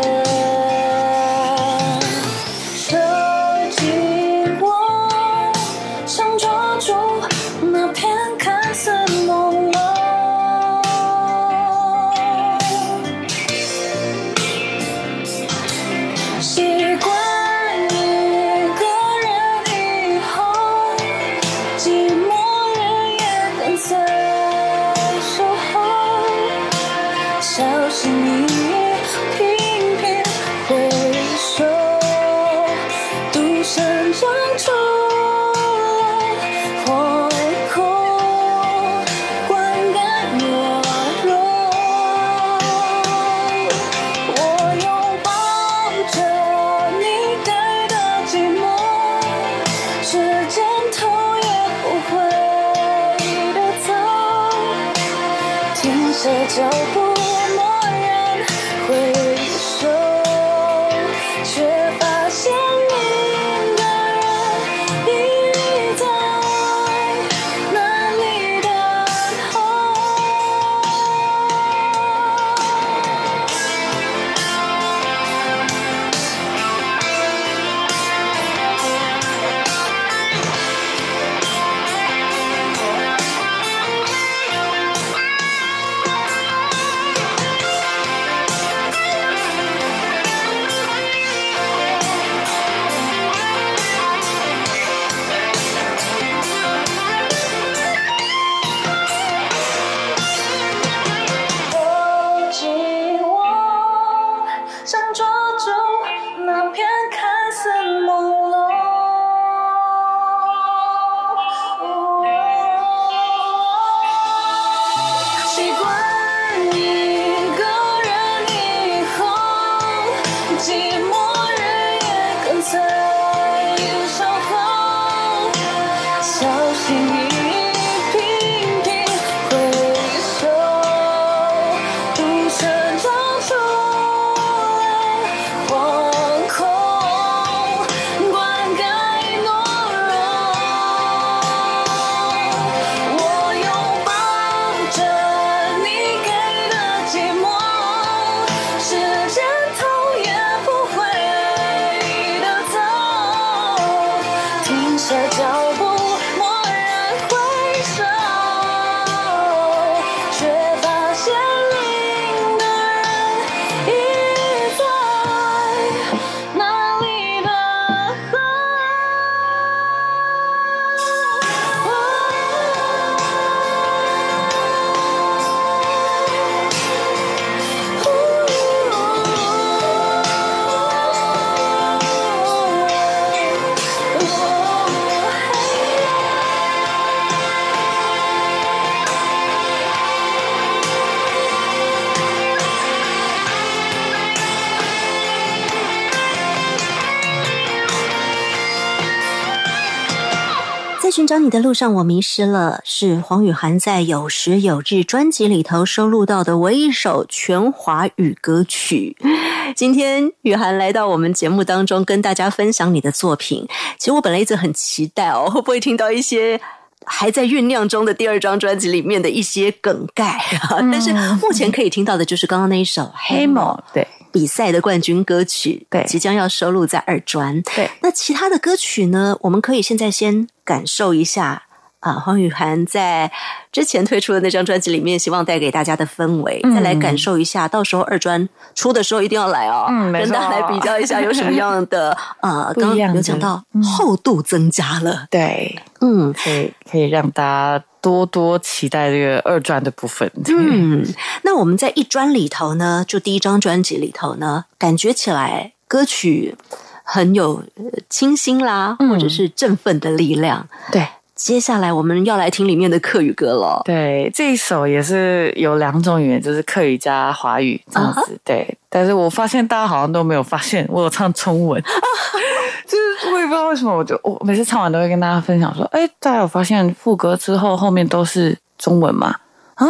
[201.12, 209.14] 寻找你的路上，我迷失了，是黄雨涵在《有时有日》专辑里头收录到的唯一一首全华语歌曲。
[209.76, 213.68] 今天雨涵来到我们节目当中，跟大家分享你的作品。
[213.98, 216.58] 其实我本来一直很期待哦，会不会听到一些
[217.04, 220.24] 还在酝酿中的第二张专辑里面的一些梗概
[220.62, 220.78] 啊？
[220.90, 223.78] 但是目前可以听到的就是刚刚那一首《黑猫》。
[223.92, 227.60] 对比赛的冠军歌曲，对即将要收录在二专。
[227.60, 229.36] 对，那其他的歌曲呢？
[229.42, 231.62] 我们可以现在先感受一下
[232.00, 233.30] 啊，黄雨涵在
[233.70, 237.68] 之前推出的那张专辑里面，希望带给大家的氛围，嗯再来感受一下。
[237.68, 246.32] 到时候二专出的时候一定要来哦，嗯跟大家来比较一下有什么样的 呃，刚刚有讲到嗯厚度增加了，对，嗯。
[246.32, 250.28] 可以可以让大家多多期待这个二专的部分。
[250.48, 251.06] 嗯，
[251.44, 256.56] 那我们在一专里头呢，就第一张专辑里头呢，感觉起来歌曲
[257.02, 260.66] 很有呃清新啦，嗯或者是振奋的力量。
[260.90, 263.82] 对接下来我们要来听里面的客语歌了。
[263.84, 268.38] 对，这一首也是有两种语言，就是客语加华语这样子。
[268.44, 271.82] 对，但是我发现大家好像都没有发现我有唱中文，
[272.86, 279.34] 就是我也不知道为什么，我就我每次唱完都会跟大家分享说，哎，大家有发现副歌之后后面都是中文吗？
[279.74, 279.86] 啊，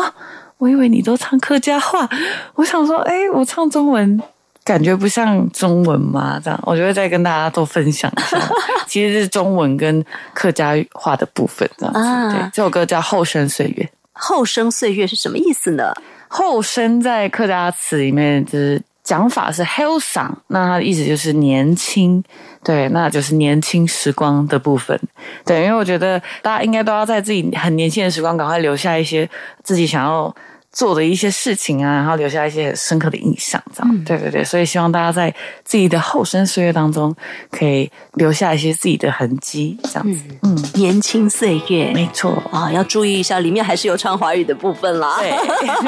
[0.56, 2.08] 我以为你都唱客家话，
[2.54, 4.22] 我想说，哎，我唱中文。
[4.64, 6.40] 感觉不像中文吗？
[6.42, 8.38] 这样，我就会再跟大家多分享一下，
[8.86, 12.00] 其实是中文跟客家话的部分这样子。
[12.00, 13.84] 啊对，这首歌叫《后生岁月》。
[14.12, 15.92] 后生岁月是什么意思呢？
[16.28, 22.22] 后生在客家词里面就是讲法是 “hell 嗓”，那它的意思就是年轻，
[22.62, 24.98] 对，那就是年轻时光的部分。
[25.44, 29.28] 对，因为我觉得大家应该都要在自己很年轻的时光，赶快留下一些
[29.64, 30.32] 自己想要。
[30.72, 35.32] 做的一些事情啊，然后留下一些很深刻的印象，这样、对对对，所以希望大家在
[35.64, 37.14] 自己的后生岁月当中，
[37.50, 40.24] 可以留下一些自己的痕迹，这样子。
[40.42, 41.92] 嗯，年轻岁月。
[41.92, 45.18] 没错，啊，要注意一下，里面还是有唱华语的部分啦。
[45.18, 45.30] 对，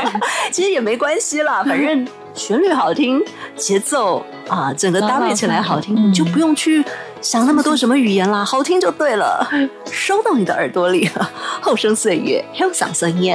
[0.52, 3.22] 其实也没关系啦，反正旋律好听，
[3.56, 6.84] 节奏啊，整个搭配起来好听，就不用去
[7.22, 9.48] 想那么多什么语言啦，好听就对了，
[9.90, 11.30] 收到你的耳朵里了。
[11.62, 13.34] 后生岁月，香嗓声音。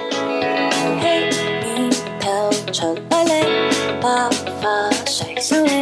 [2.72, 3.32] 尘埃里，
[3.99, 4.30] 爆，
[4.61, 5.82] 发水上嘞，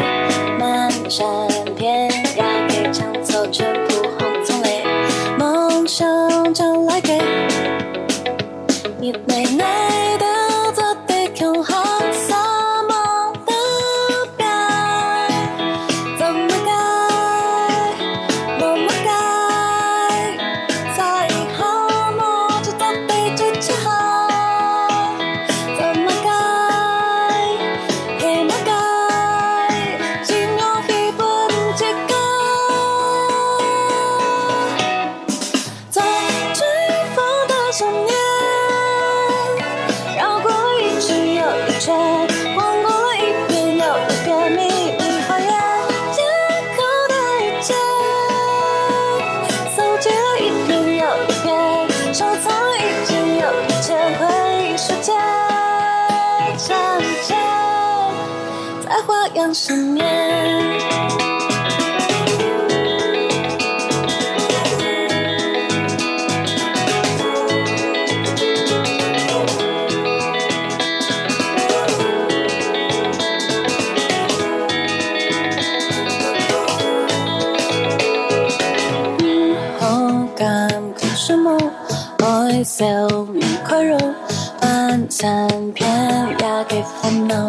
[0.57, 1.56] 漫山。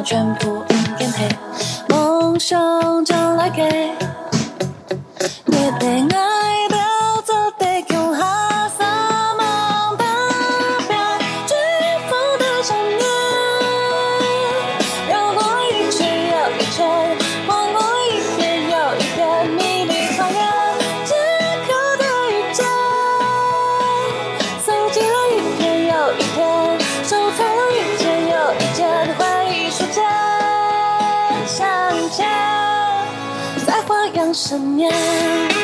[0.02, 0.64] 全部
[0.96, 1.28] 变黑，
[1.88, 3.87] 梦想将来给，
[34.78, 35.57] 年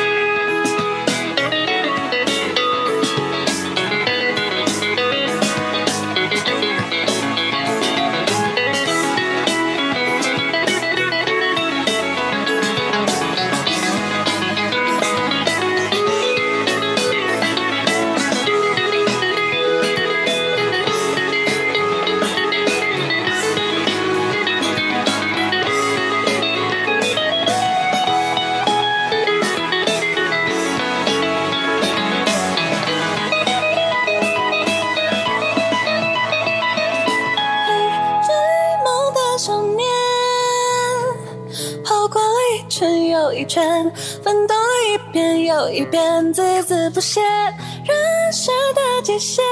[45.75, 49.43] 一遍，字字不写人生的界限。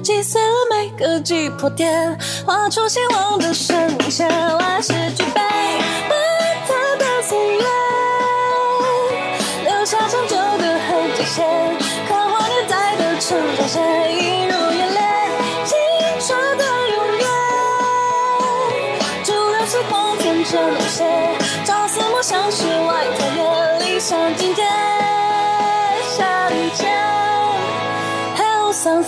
[0.00, 2.16] 击碎了每个击破点，
[2.46, 3.76] 画出希望的圣
[4.08, 5.40] 洁，万事俱备，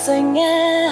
[0.03, 0.90] 还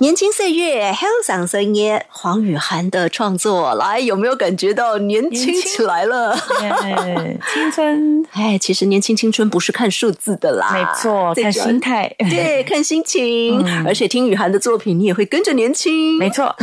[0.00, 6.34] 年轻岁月，Hell 嗓声耶，黄雨涵的创作，来有没有感觉到年轻起来了？
[6.62, 16.16] 耶青春， 哎，其实年轻青春不是看数字的啦，没错，看心态，对，看心情，而且听雨涵的作品，你也会跟着年轻。
[16.16, 16.56] 没错，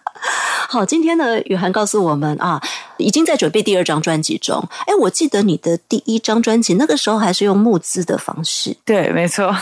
[0.70, 2.58] 好，今天呢，雨涵告诉我们啊，
[2.96, 4.66] 已经在准备第二张专辑中。
[4.86, 9.54] 哎，我记得你的第一张专辑那个时候还是用募资的方式，对，没错。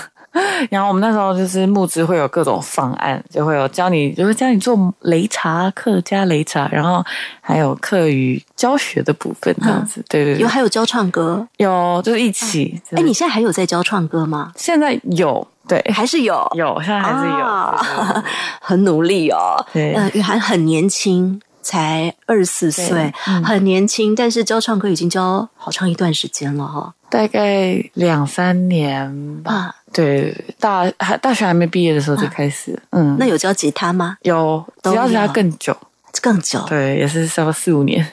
[0.71, 7.05] 然后我们那时候就是募资会有各种方案，就会有教你，就会教你做擂茶、客家擂茶，然后
[7.41, 10.05] 还有课余教学的部分这样子。
[10.09, 11.47] 对对对，有还有教唱歌。
[11.57, 12.81] 有就是一起。
[12.93, 14.53] 哎，你现在还有在教唱歌吗？
[14.57, 16.47] 现在有对还是有？
[16.55, 18.25] 有，现在还是有，啊
[18.61, 19.65] 很努力哦。
[19.73, 23.13] 对呃，雨涵很年轻，才二十四岁
[23.45, 26.95] 很年轻，但是教唱歌已经教好长一段时间了哈。
[27.09, 29.53] 大概两三年吧。
[29.53, 34.19] 啊，对，大还大学还没毕业的时候就开始，嗯，那有教吉他吗？
[34.23, 35.75] 有，都只要是他更久，
[36.21, 38.07] 更久对，也是差不多四五年。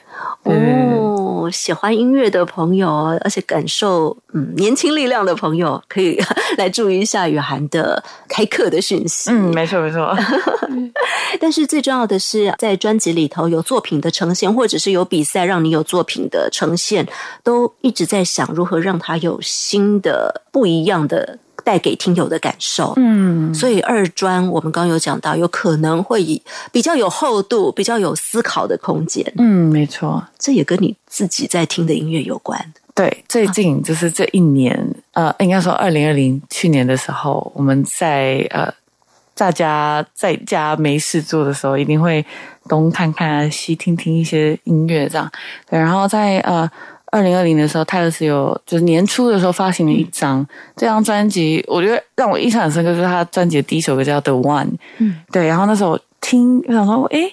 [0.43, 6.17] 哦，喜欢音乐的朋友，而且感受嗯年轻力量的朋友，可以
[6.57, 9.31] 来注意一下雨涵的开课的讯息。
[9.31, 10.15] 嗯，没错没错，
[11.39, 17.05] 但是最重要的是，在专辑里头有作品的呈现，或者是有比赛让你有作品的呈现，
[17.43, 22.93] 都一直在想如何让它有新的、不一样的带给听友的感受。
[22.97, 26.41] 嗯，所以二专我们刚刚有讲到，有可能会以
[26.71, 30.23] 比较有厚度、比较有思考的空间，嗯，没错。
[30.37, 32.73] 这也跟你自己在听的音乐有关。
[32.95, 34.77] 对，最近就是这一年，
[35.13, 38.71] 呃，应该说二零二零去年的时候，我们在呃
[39.33, 42.23] 大家在家没事做的时候，一定会
[42.69, 45.31] 东看看啊西听听一些音乐这样。
[45.67, 46.69] 对，然后在呃
[47.13, 50.43] 二零二零的时候，泰勒斯有就是年初的时候发行了一张、
[50.75, 54.65] 这张专辑，我觉得让我印象很深刻，就是他专辑的第一首歌叫《The One》。
[54.97, 57.31] 嗯，对，然后那时候我听，我想说，诶，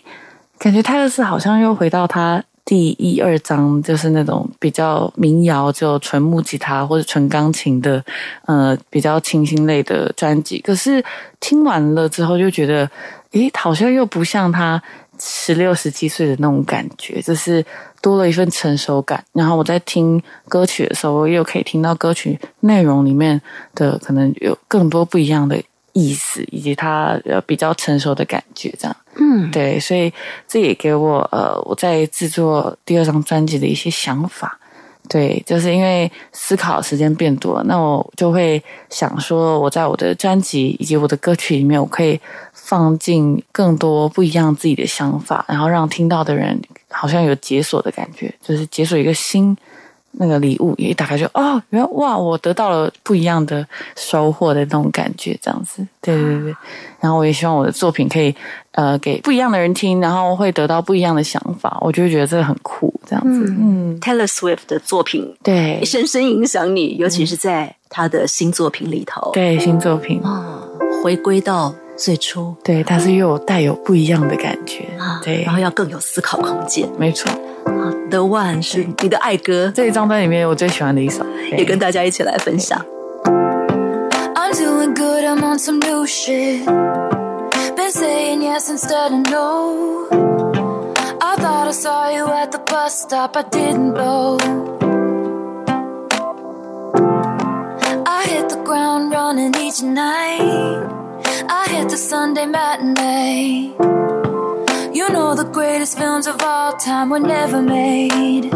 [0.58, 8.04] 感觉泰勒斯好像又回到他第一二张，就是那种比较民谣，就纯木吉他或者纯钢琴的，
[8.44, 10.58] 呃，比较清新类的专辑。
[10.58, 11.02] 可是
[11.40, 12.86] 听完了之后，就觉得，
[13.32, 14.82] 诶，好像又不像他
[15.18, 17.64] 十六、十七岁的那种感觉，就是
[18.00, 19.24] 多了一份成熟感。
[19.32, 23.40] 然后我在听歌曲的时候，我又可以听到歌曲内容里面
[23.74, 25.60] 的可能有更多不一样的
[25.92, 28.96] 意思，以及它呃比较成熟的感觉，这样。
[29.16, 30.12] 嗯，对，所以
[30.46, 34.56] 这也给我呃我在制作第二张专辑的一些想法。
[35.08, 42.20] 对，就是因为思考的时间变多了，那我就会想说，我在我的专辑以及我的歌曲里面，我可以
[42.70, 46.56] 放进更多不一样自己的想法，然后让听到的人
[46.88, 49.56] 好像有解锁的感觉，就是解锁一个新
[50.12, 53.66] 那个礼物，一打开就哦，原来哇，我得到了不一样的
[53.96, 56.54] 收获的那种感觉，这样子，对对对。
[57.00, 58.32] 然后我也希望我的作品可以
[58.70, 65.84] 呃给不一样的人听，然后会得到不一样的想法，我就会觉得这个很酷，这样子，嗯，Taylor Swift 的作品对。
[65.84, 69.32] 深深影响你，尤其是在他的新作品里头。
[69.32, 70.62] 对，新作品，啊，
[71.02, 76.88] 回归到最初对，但是又有带有不一样的感觉，啊，对然，后要更有思考空间。
[76.98, 77.30] 没错，
[77.66, 81.22] 啊，The One 是你的爱歌，这一张专辑里面我最喜欢的一首，
[81.58, 82.80] 也跟大家一起来分享。
[83.26, 86.64] I'm doing good, I'm on some new shit.
[87.76, 90.08] Been saying yes instead of no.
[91.20, 94.38] I thought I saw you at the bus stop, I didn't know.
[98.06, 100.59] I hit the ground running each night.
[102.00, 103.74] Sunday matinee.
[104.92, 108.46] You know the greatest films of all time were never made.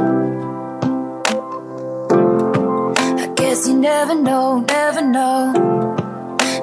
[3.23, 5.53] I guess you never know, never know.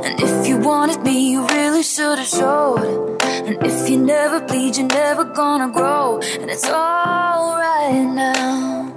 [0.04, 3.22] And if you wanted me, you really should have showed.
[3.22, 6.20] And if you never bleed, you're never gonna grow.
[6.40, 8.90] And it's alright now.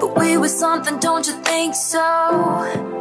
[0.00, 2.99] But We were something, don't you think so?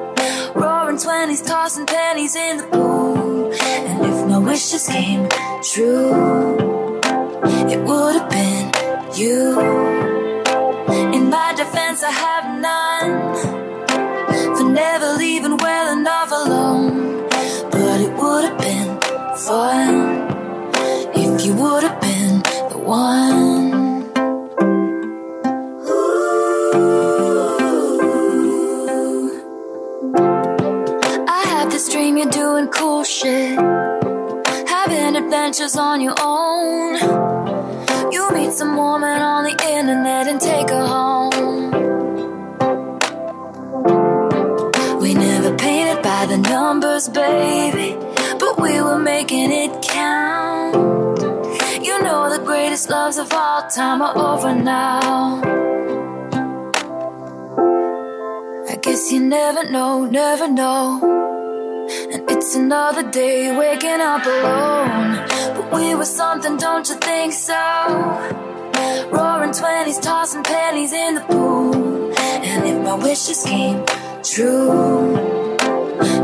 [0.55, 3.51] Roaring twenties, tossing pennies in the pool.
[3.53, 5.27] And if my wishes came
[5.71, 6.99] true,
[7.73, 8.71] it would have been
[9.15, 9.59] you.
[11.15, 13.35] In my defense, I have none
[14.55, 17.27] for never leaving well enough alone.
[17.71, 18.99] But it would have been
[19.37, 20.27] fun
[21.15, 23.58] if you would have been the one.
[33.19, 33.59] Shit,
[34.69, 36.95] having adventures on your own.
[38.13, 41.71] You meet some woman on the internet and take her home.
[45.01, 47.97] We never painted by the numbers, baby,
[48.39, 50.75] but we were making it count.
[51.83, 55.41] You know the greatest loves of all time are over now.
[58.69, 61.38] I guess you never know, never know.
[61.89, 65.25] And it's another day waking up alone.
[65.55, 67.55] But we were something, don't you think so?
[69.11, 72.13] Roaring twenties, tossing pennies in the pool.
[72.15, 73.83] And if my wishes came
[74.23, 75.15] true,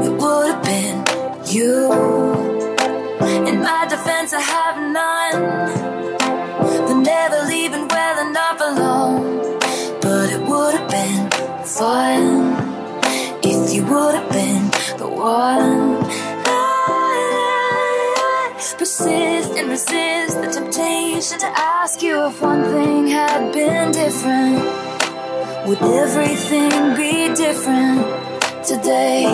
[0.05, 1.03] it would have been
[1.47, 1.91] you.
[3.49, 5.95] In my defense, I have none.
[6.87, 9.59] For never leaving well enough alone.
[9.99, 11.31] But it would have been
[11.63, 12.53] fun
[13.43, 14.31] if you would have
[15.25, 15.97] one.
[16.45, 17.73] I
[18.77, 24.59] persist and resist the temptation to ask you if one thing had been different.
[25.67, 28.05] Would everything be different
[28.63, 29.25] today?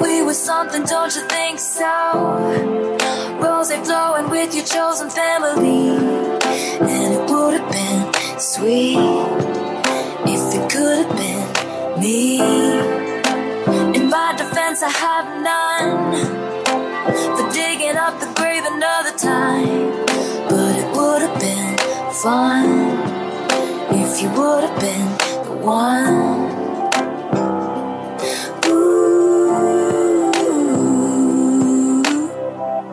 [0.00, 1.92] We were something, don't you think so?
[3.42, 5.88] Rose flowing with your chosen family,
[6.92, 8.96] and it would have been sweet
[10.34, 13.01] if it could have been me.
[14.72, 16.16] Defense, I have none
[17.36, 19.92] for digging up the grave another time,
[20.48, 21.76] but it would have been
[22.10, 22.96] fun
[23.90, 25.08] if you would have been
[25.44, 26.48] the one.
[28.66, 29.52] Ooh.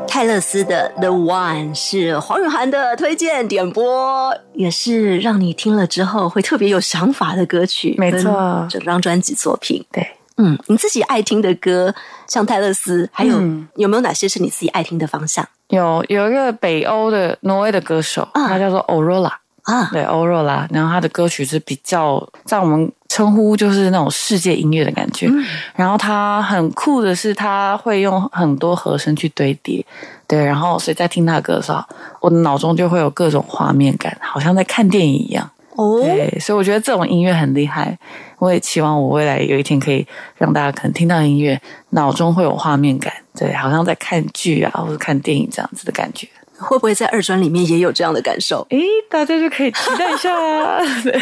[0.05, 7.95] 泰勒斯的《The One》是黄雨涵的推荐点播，也是让你听了之后会特别有想法的歌曲。
[7.97, 9.85] 没错跟整张专辑作品。
[9.93, 10.05] 对，
[10.41, 11.93] 嗯，你自己爱听的歌，
[12.25, 19.89] 像泰勒斯，还有、嗯有没有哪些是你自己爱听的方向有有一个北欧的挪威的歌手，啊他叫做欧若拉，啊？
[19.91, 20.65] 对，欧若拉。
[20.71, 25.29] 然后他的歌曲是比较在我们称呼就是那种世界音乐的感觉。
[25.75, 29.85] 然后他很酷的是，他会用很多和声去堆叠，
[30.25, 30.43] 对。
[30.43, 31.83] 然后所以在听他的歌的时候，
[32.21, 35.51] 我的脑中就会有各种画面感，好像在看电影一样。
[35.79, 37.97] 哦，对，所以我觉得这种音乐很厉害。
[38.37, 40.05] 我也期望我未来有一天可以
[40.35, 41.59] 让大家可能听到音乐，
[41.91, 46.27] 脑中会有画面感，对，好像在看剧啊，或者看电影这样子的感觉。
[46.57, 48.67] 会不会在二专里面也有这样的感受？
[48.69, 50.79] 诶，大家就可以期待一下啊！
[51.01, 51.17] 对，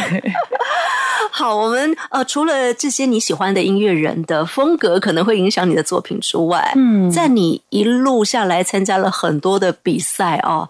[1.32, 10.68] 好，我们呃，除了这些你喜欢的音乐人的风格可能会影响你的作品之外，嗯在你一路下来参加了很多的比赛哦，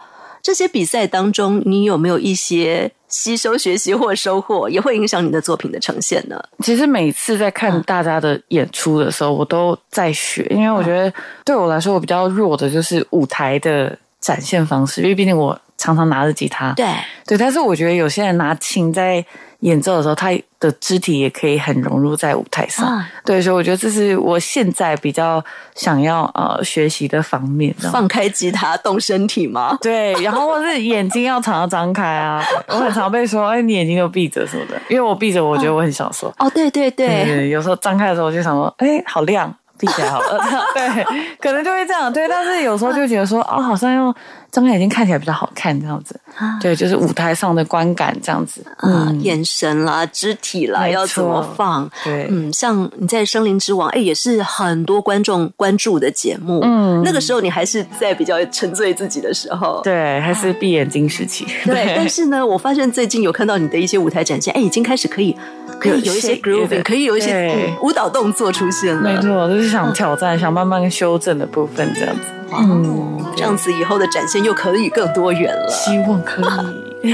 [0.48, 6.42] 这些比赛当中，你有没有一些吸收、学习或收获，也会影响你的作品的呈现呢？
[6.60, 16.86] 其实每次在看大家的演出的时候，我都在学，因为我觉得对我来说，我比较弱的就是舞台的展现方式，因为毕竟我常常拿着吉他，对，
[17.26, 19.26] 对，但是我觉得有些人拿琴在
[19.62, 20.30] 演奏的时候，他
[20.60, 22.86] 的肢体也可以很融入在舞台上。
[22.88, 25.44] 啊对，所以我觉得这是我现在比较
[25.76, 27.74] 想要呃学习的方面。
[27.92, 29.78] 放开吉他，动身体吗？
[29.82, 32.44] 对，然后或是眼睛要常常张开啊。
[32.70, 36.34] 我很常被说，哎，你眼睛都闭着什么的，因为我闭着，我觉得我很享受。
[36.38, 40.40] 哦，对对对，对，有时候张开的时候，我就想说，哎，好亮，闭起来好了。
[40.74, 41.04] 对，
[41.42, 42.12] 可能就会这样。
[42.14, 44.14] 对，但是有时候就觉得说，哦，好像用
[44.58, 46.20] 张开眼睛看起来比较好看，这样子。
[46.36, 48.66] 啊对，就是舞台上的观感这样子。
[48.78, 51.88] 啊，眼神啦、肢体啦，要怎么放？
[52.04, 56.62] 对，嗯，像你在《森林之王》，哎，也是很多观众关注的节目。
[56.64, 59.80] 嗯那个时候你还是在比较沉醉自己的时候。
[59.84, 61.46] 对，还是闭眼睛时期。
[61.64, 65.38] 对，但是呢，我发现最近有看到你的一些舞台展现，哎，已经开始可以
[65.80, 69.02] 可以有一些 grooving，可以有一些嗯舞蹈动作出现了。
[69.02, 72.22] 没错，就是想挑战，想慢慢修正的部分，这样子。
[72.54, 75.70] 嗯，这样子以后的展现又可以更多元了。
[75.70, 76.88] 希望可以。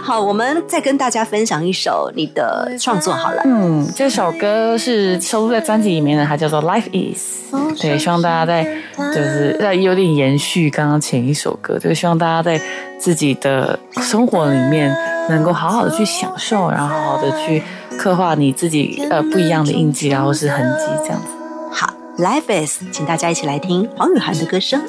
[0.00, 3.42] 好，我们再跟大家分享一首你的创作好了。
[3.44, 7.52] 嗯，这首歌是收录在专辑里面的，它叫做《Life Is》。
[7.80, 8.64] 对，希望大家在
[8.96, 12.60] 就是在有点延续刚刚前一首歌，就是希望大家在
[12.98, 14.96] 自己的生活里面
[15.28, 17.62] 能够好好的去享受，然后好好的去
[17.98, 21.26] 刻画你自己呃不一样的印记，然后是痕迹这样子。
[21.72, 24.80] 好，Life is，请大家一起来听黄雨涵的歌声。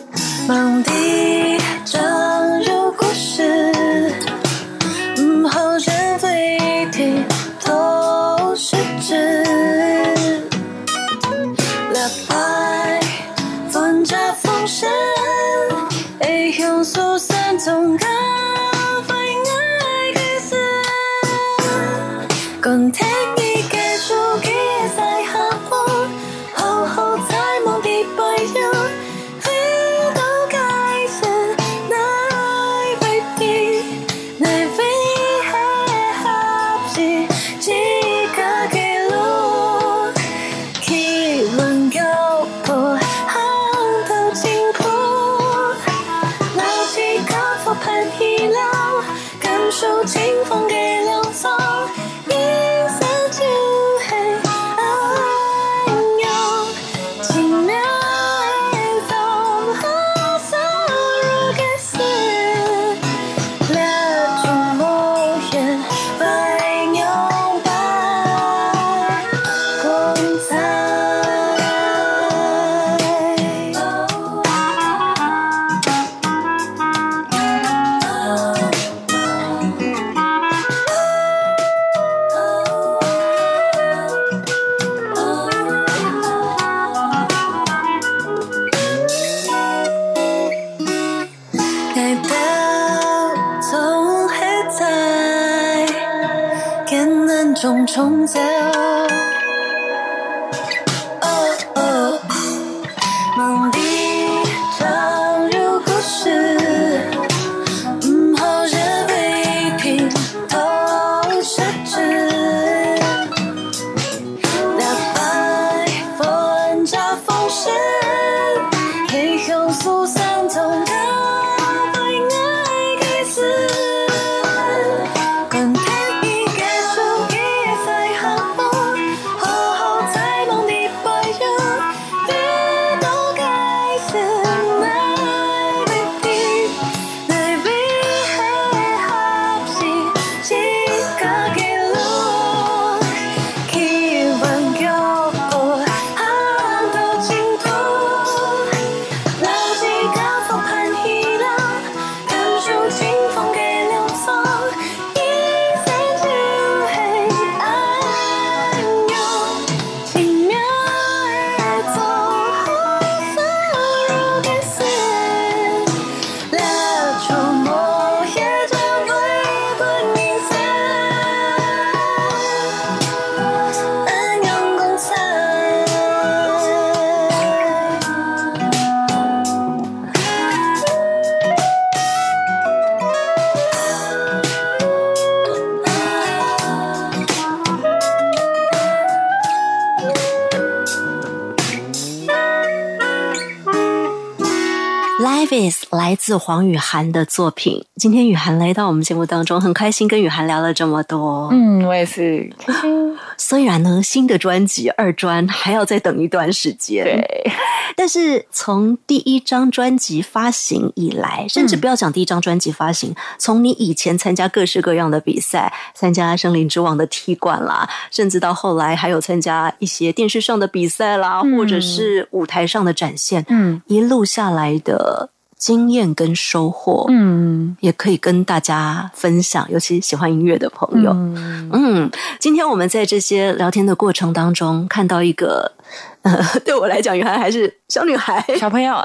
[196.29, 197.83] 自黄雨涵的作品。
[197.95, 201.49] 今天雨涵来到我们节目当中，很开心跟雨涵聊了这么多。
[201.51, 203.17] 嗯，我也是开心。
[203.35, 207.51] 虽然呢，新的专辑二专还要再等一段时间，对，
[207.95, 231.11] 但是从第一张专辑发行以来，甚至不要讲第一张专辑发行，从你以前参加各式各样的比赛，参加森林之王的踢馆啦，甚至到后来还有参加一些电视上的比赛啦，嗯或者是舞台上的展现，嗯一路下来的经验跟收获，嗯也可以跟大家分享，尤其喜欢音乐的朋友。
[231.11, 235.73] 嗯嗯，今天我们在这些聊天的过程当中，看到一个，
[236.21, 239.01] 呃，对我来讲，雨涵还是小女孩，小朋友，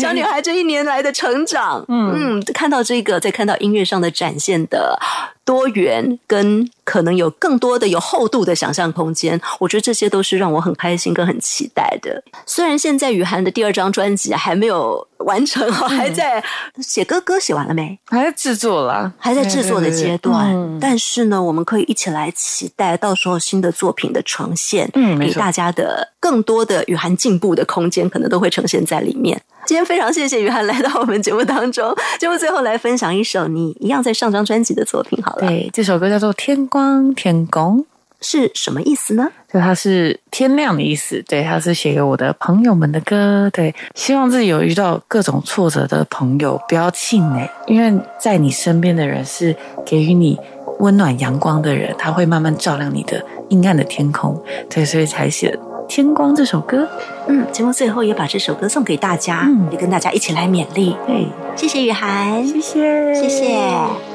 [0.00, 4.98] 小女孩这一年来的成长，嗯看到这个，再看到音乐上的展现的
[5.44, 12.22] 多元，跟可能有更多的有厚度的想象空间，我觉得这些都是让我很开心跟很期待的。
[12.44, 16.42] 虽然现在雨涵的第二张专辑还没有完成哦，还在
[16.80, 17.96] 写歌，歌写完了没？
[18.06, 29.40] 还在制作了，还在制作的阶段，嗯但是呢，我们可以一起来期待到时候新的作品的呈现，嗯给大家的更多的雨涵进步的空间，可能都会呈现在里面。
[29.64, 35.46] 今天非常谢谢雨涵来到我们节目当中， 节目最后来分享一首你一样在上张专辑的作品，好了。
[35.46, 37.78] 对，这首歌叫做《天光天宫》，
[38.20, 39.30] 是什么意思呢？
[39.52, 41.22] 就它是天亮的意思。
[41.28, 43.48] 对，它是写给我的朋友们的歌。
[43.52, 49.54] 对，希望自己有遇到各种挫折的朋友不要气馁，因为在你身边的人是
[49.84, 50.36] 给予你
[50.80, 54.42] 温暖阳光的人，他会慢慢照亮你的阴暗的天空。
[54.68, 55.56] 对，所以才写。
[55.88, 56.88] 《天光》这首歌。
[57.28, 60.96] 嗯，节目最后也把这首歌送给大家，嗯、也跟大家一起来勉励。
[61.06, 63.58] 对，谢谢雨涵，谢谢，谢谢，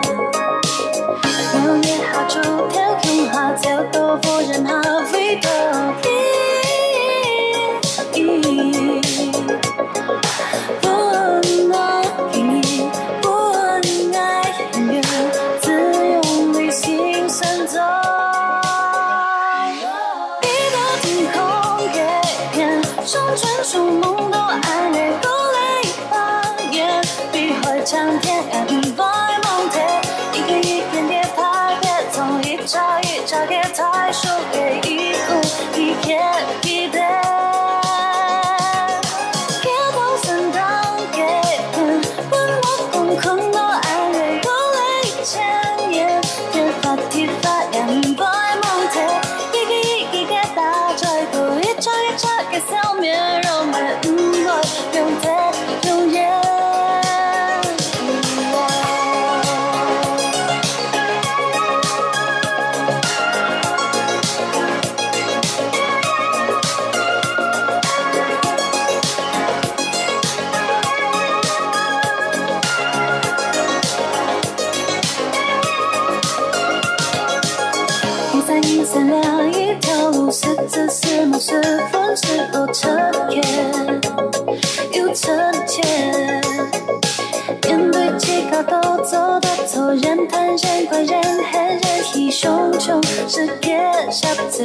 [88.64, 91.80] 都走，都走，人盼人怪人恨人，
[92.14, 93.78] 意汹汹是别
[94.10, 94.64] 想走。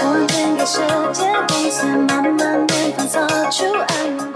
[0.00, 0.80] 我愿整个世
[1.12, 4.27] 界从此慢慢变淡，走出爱。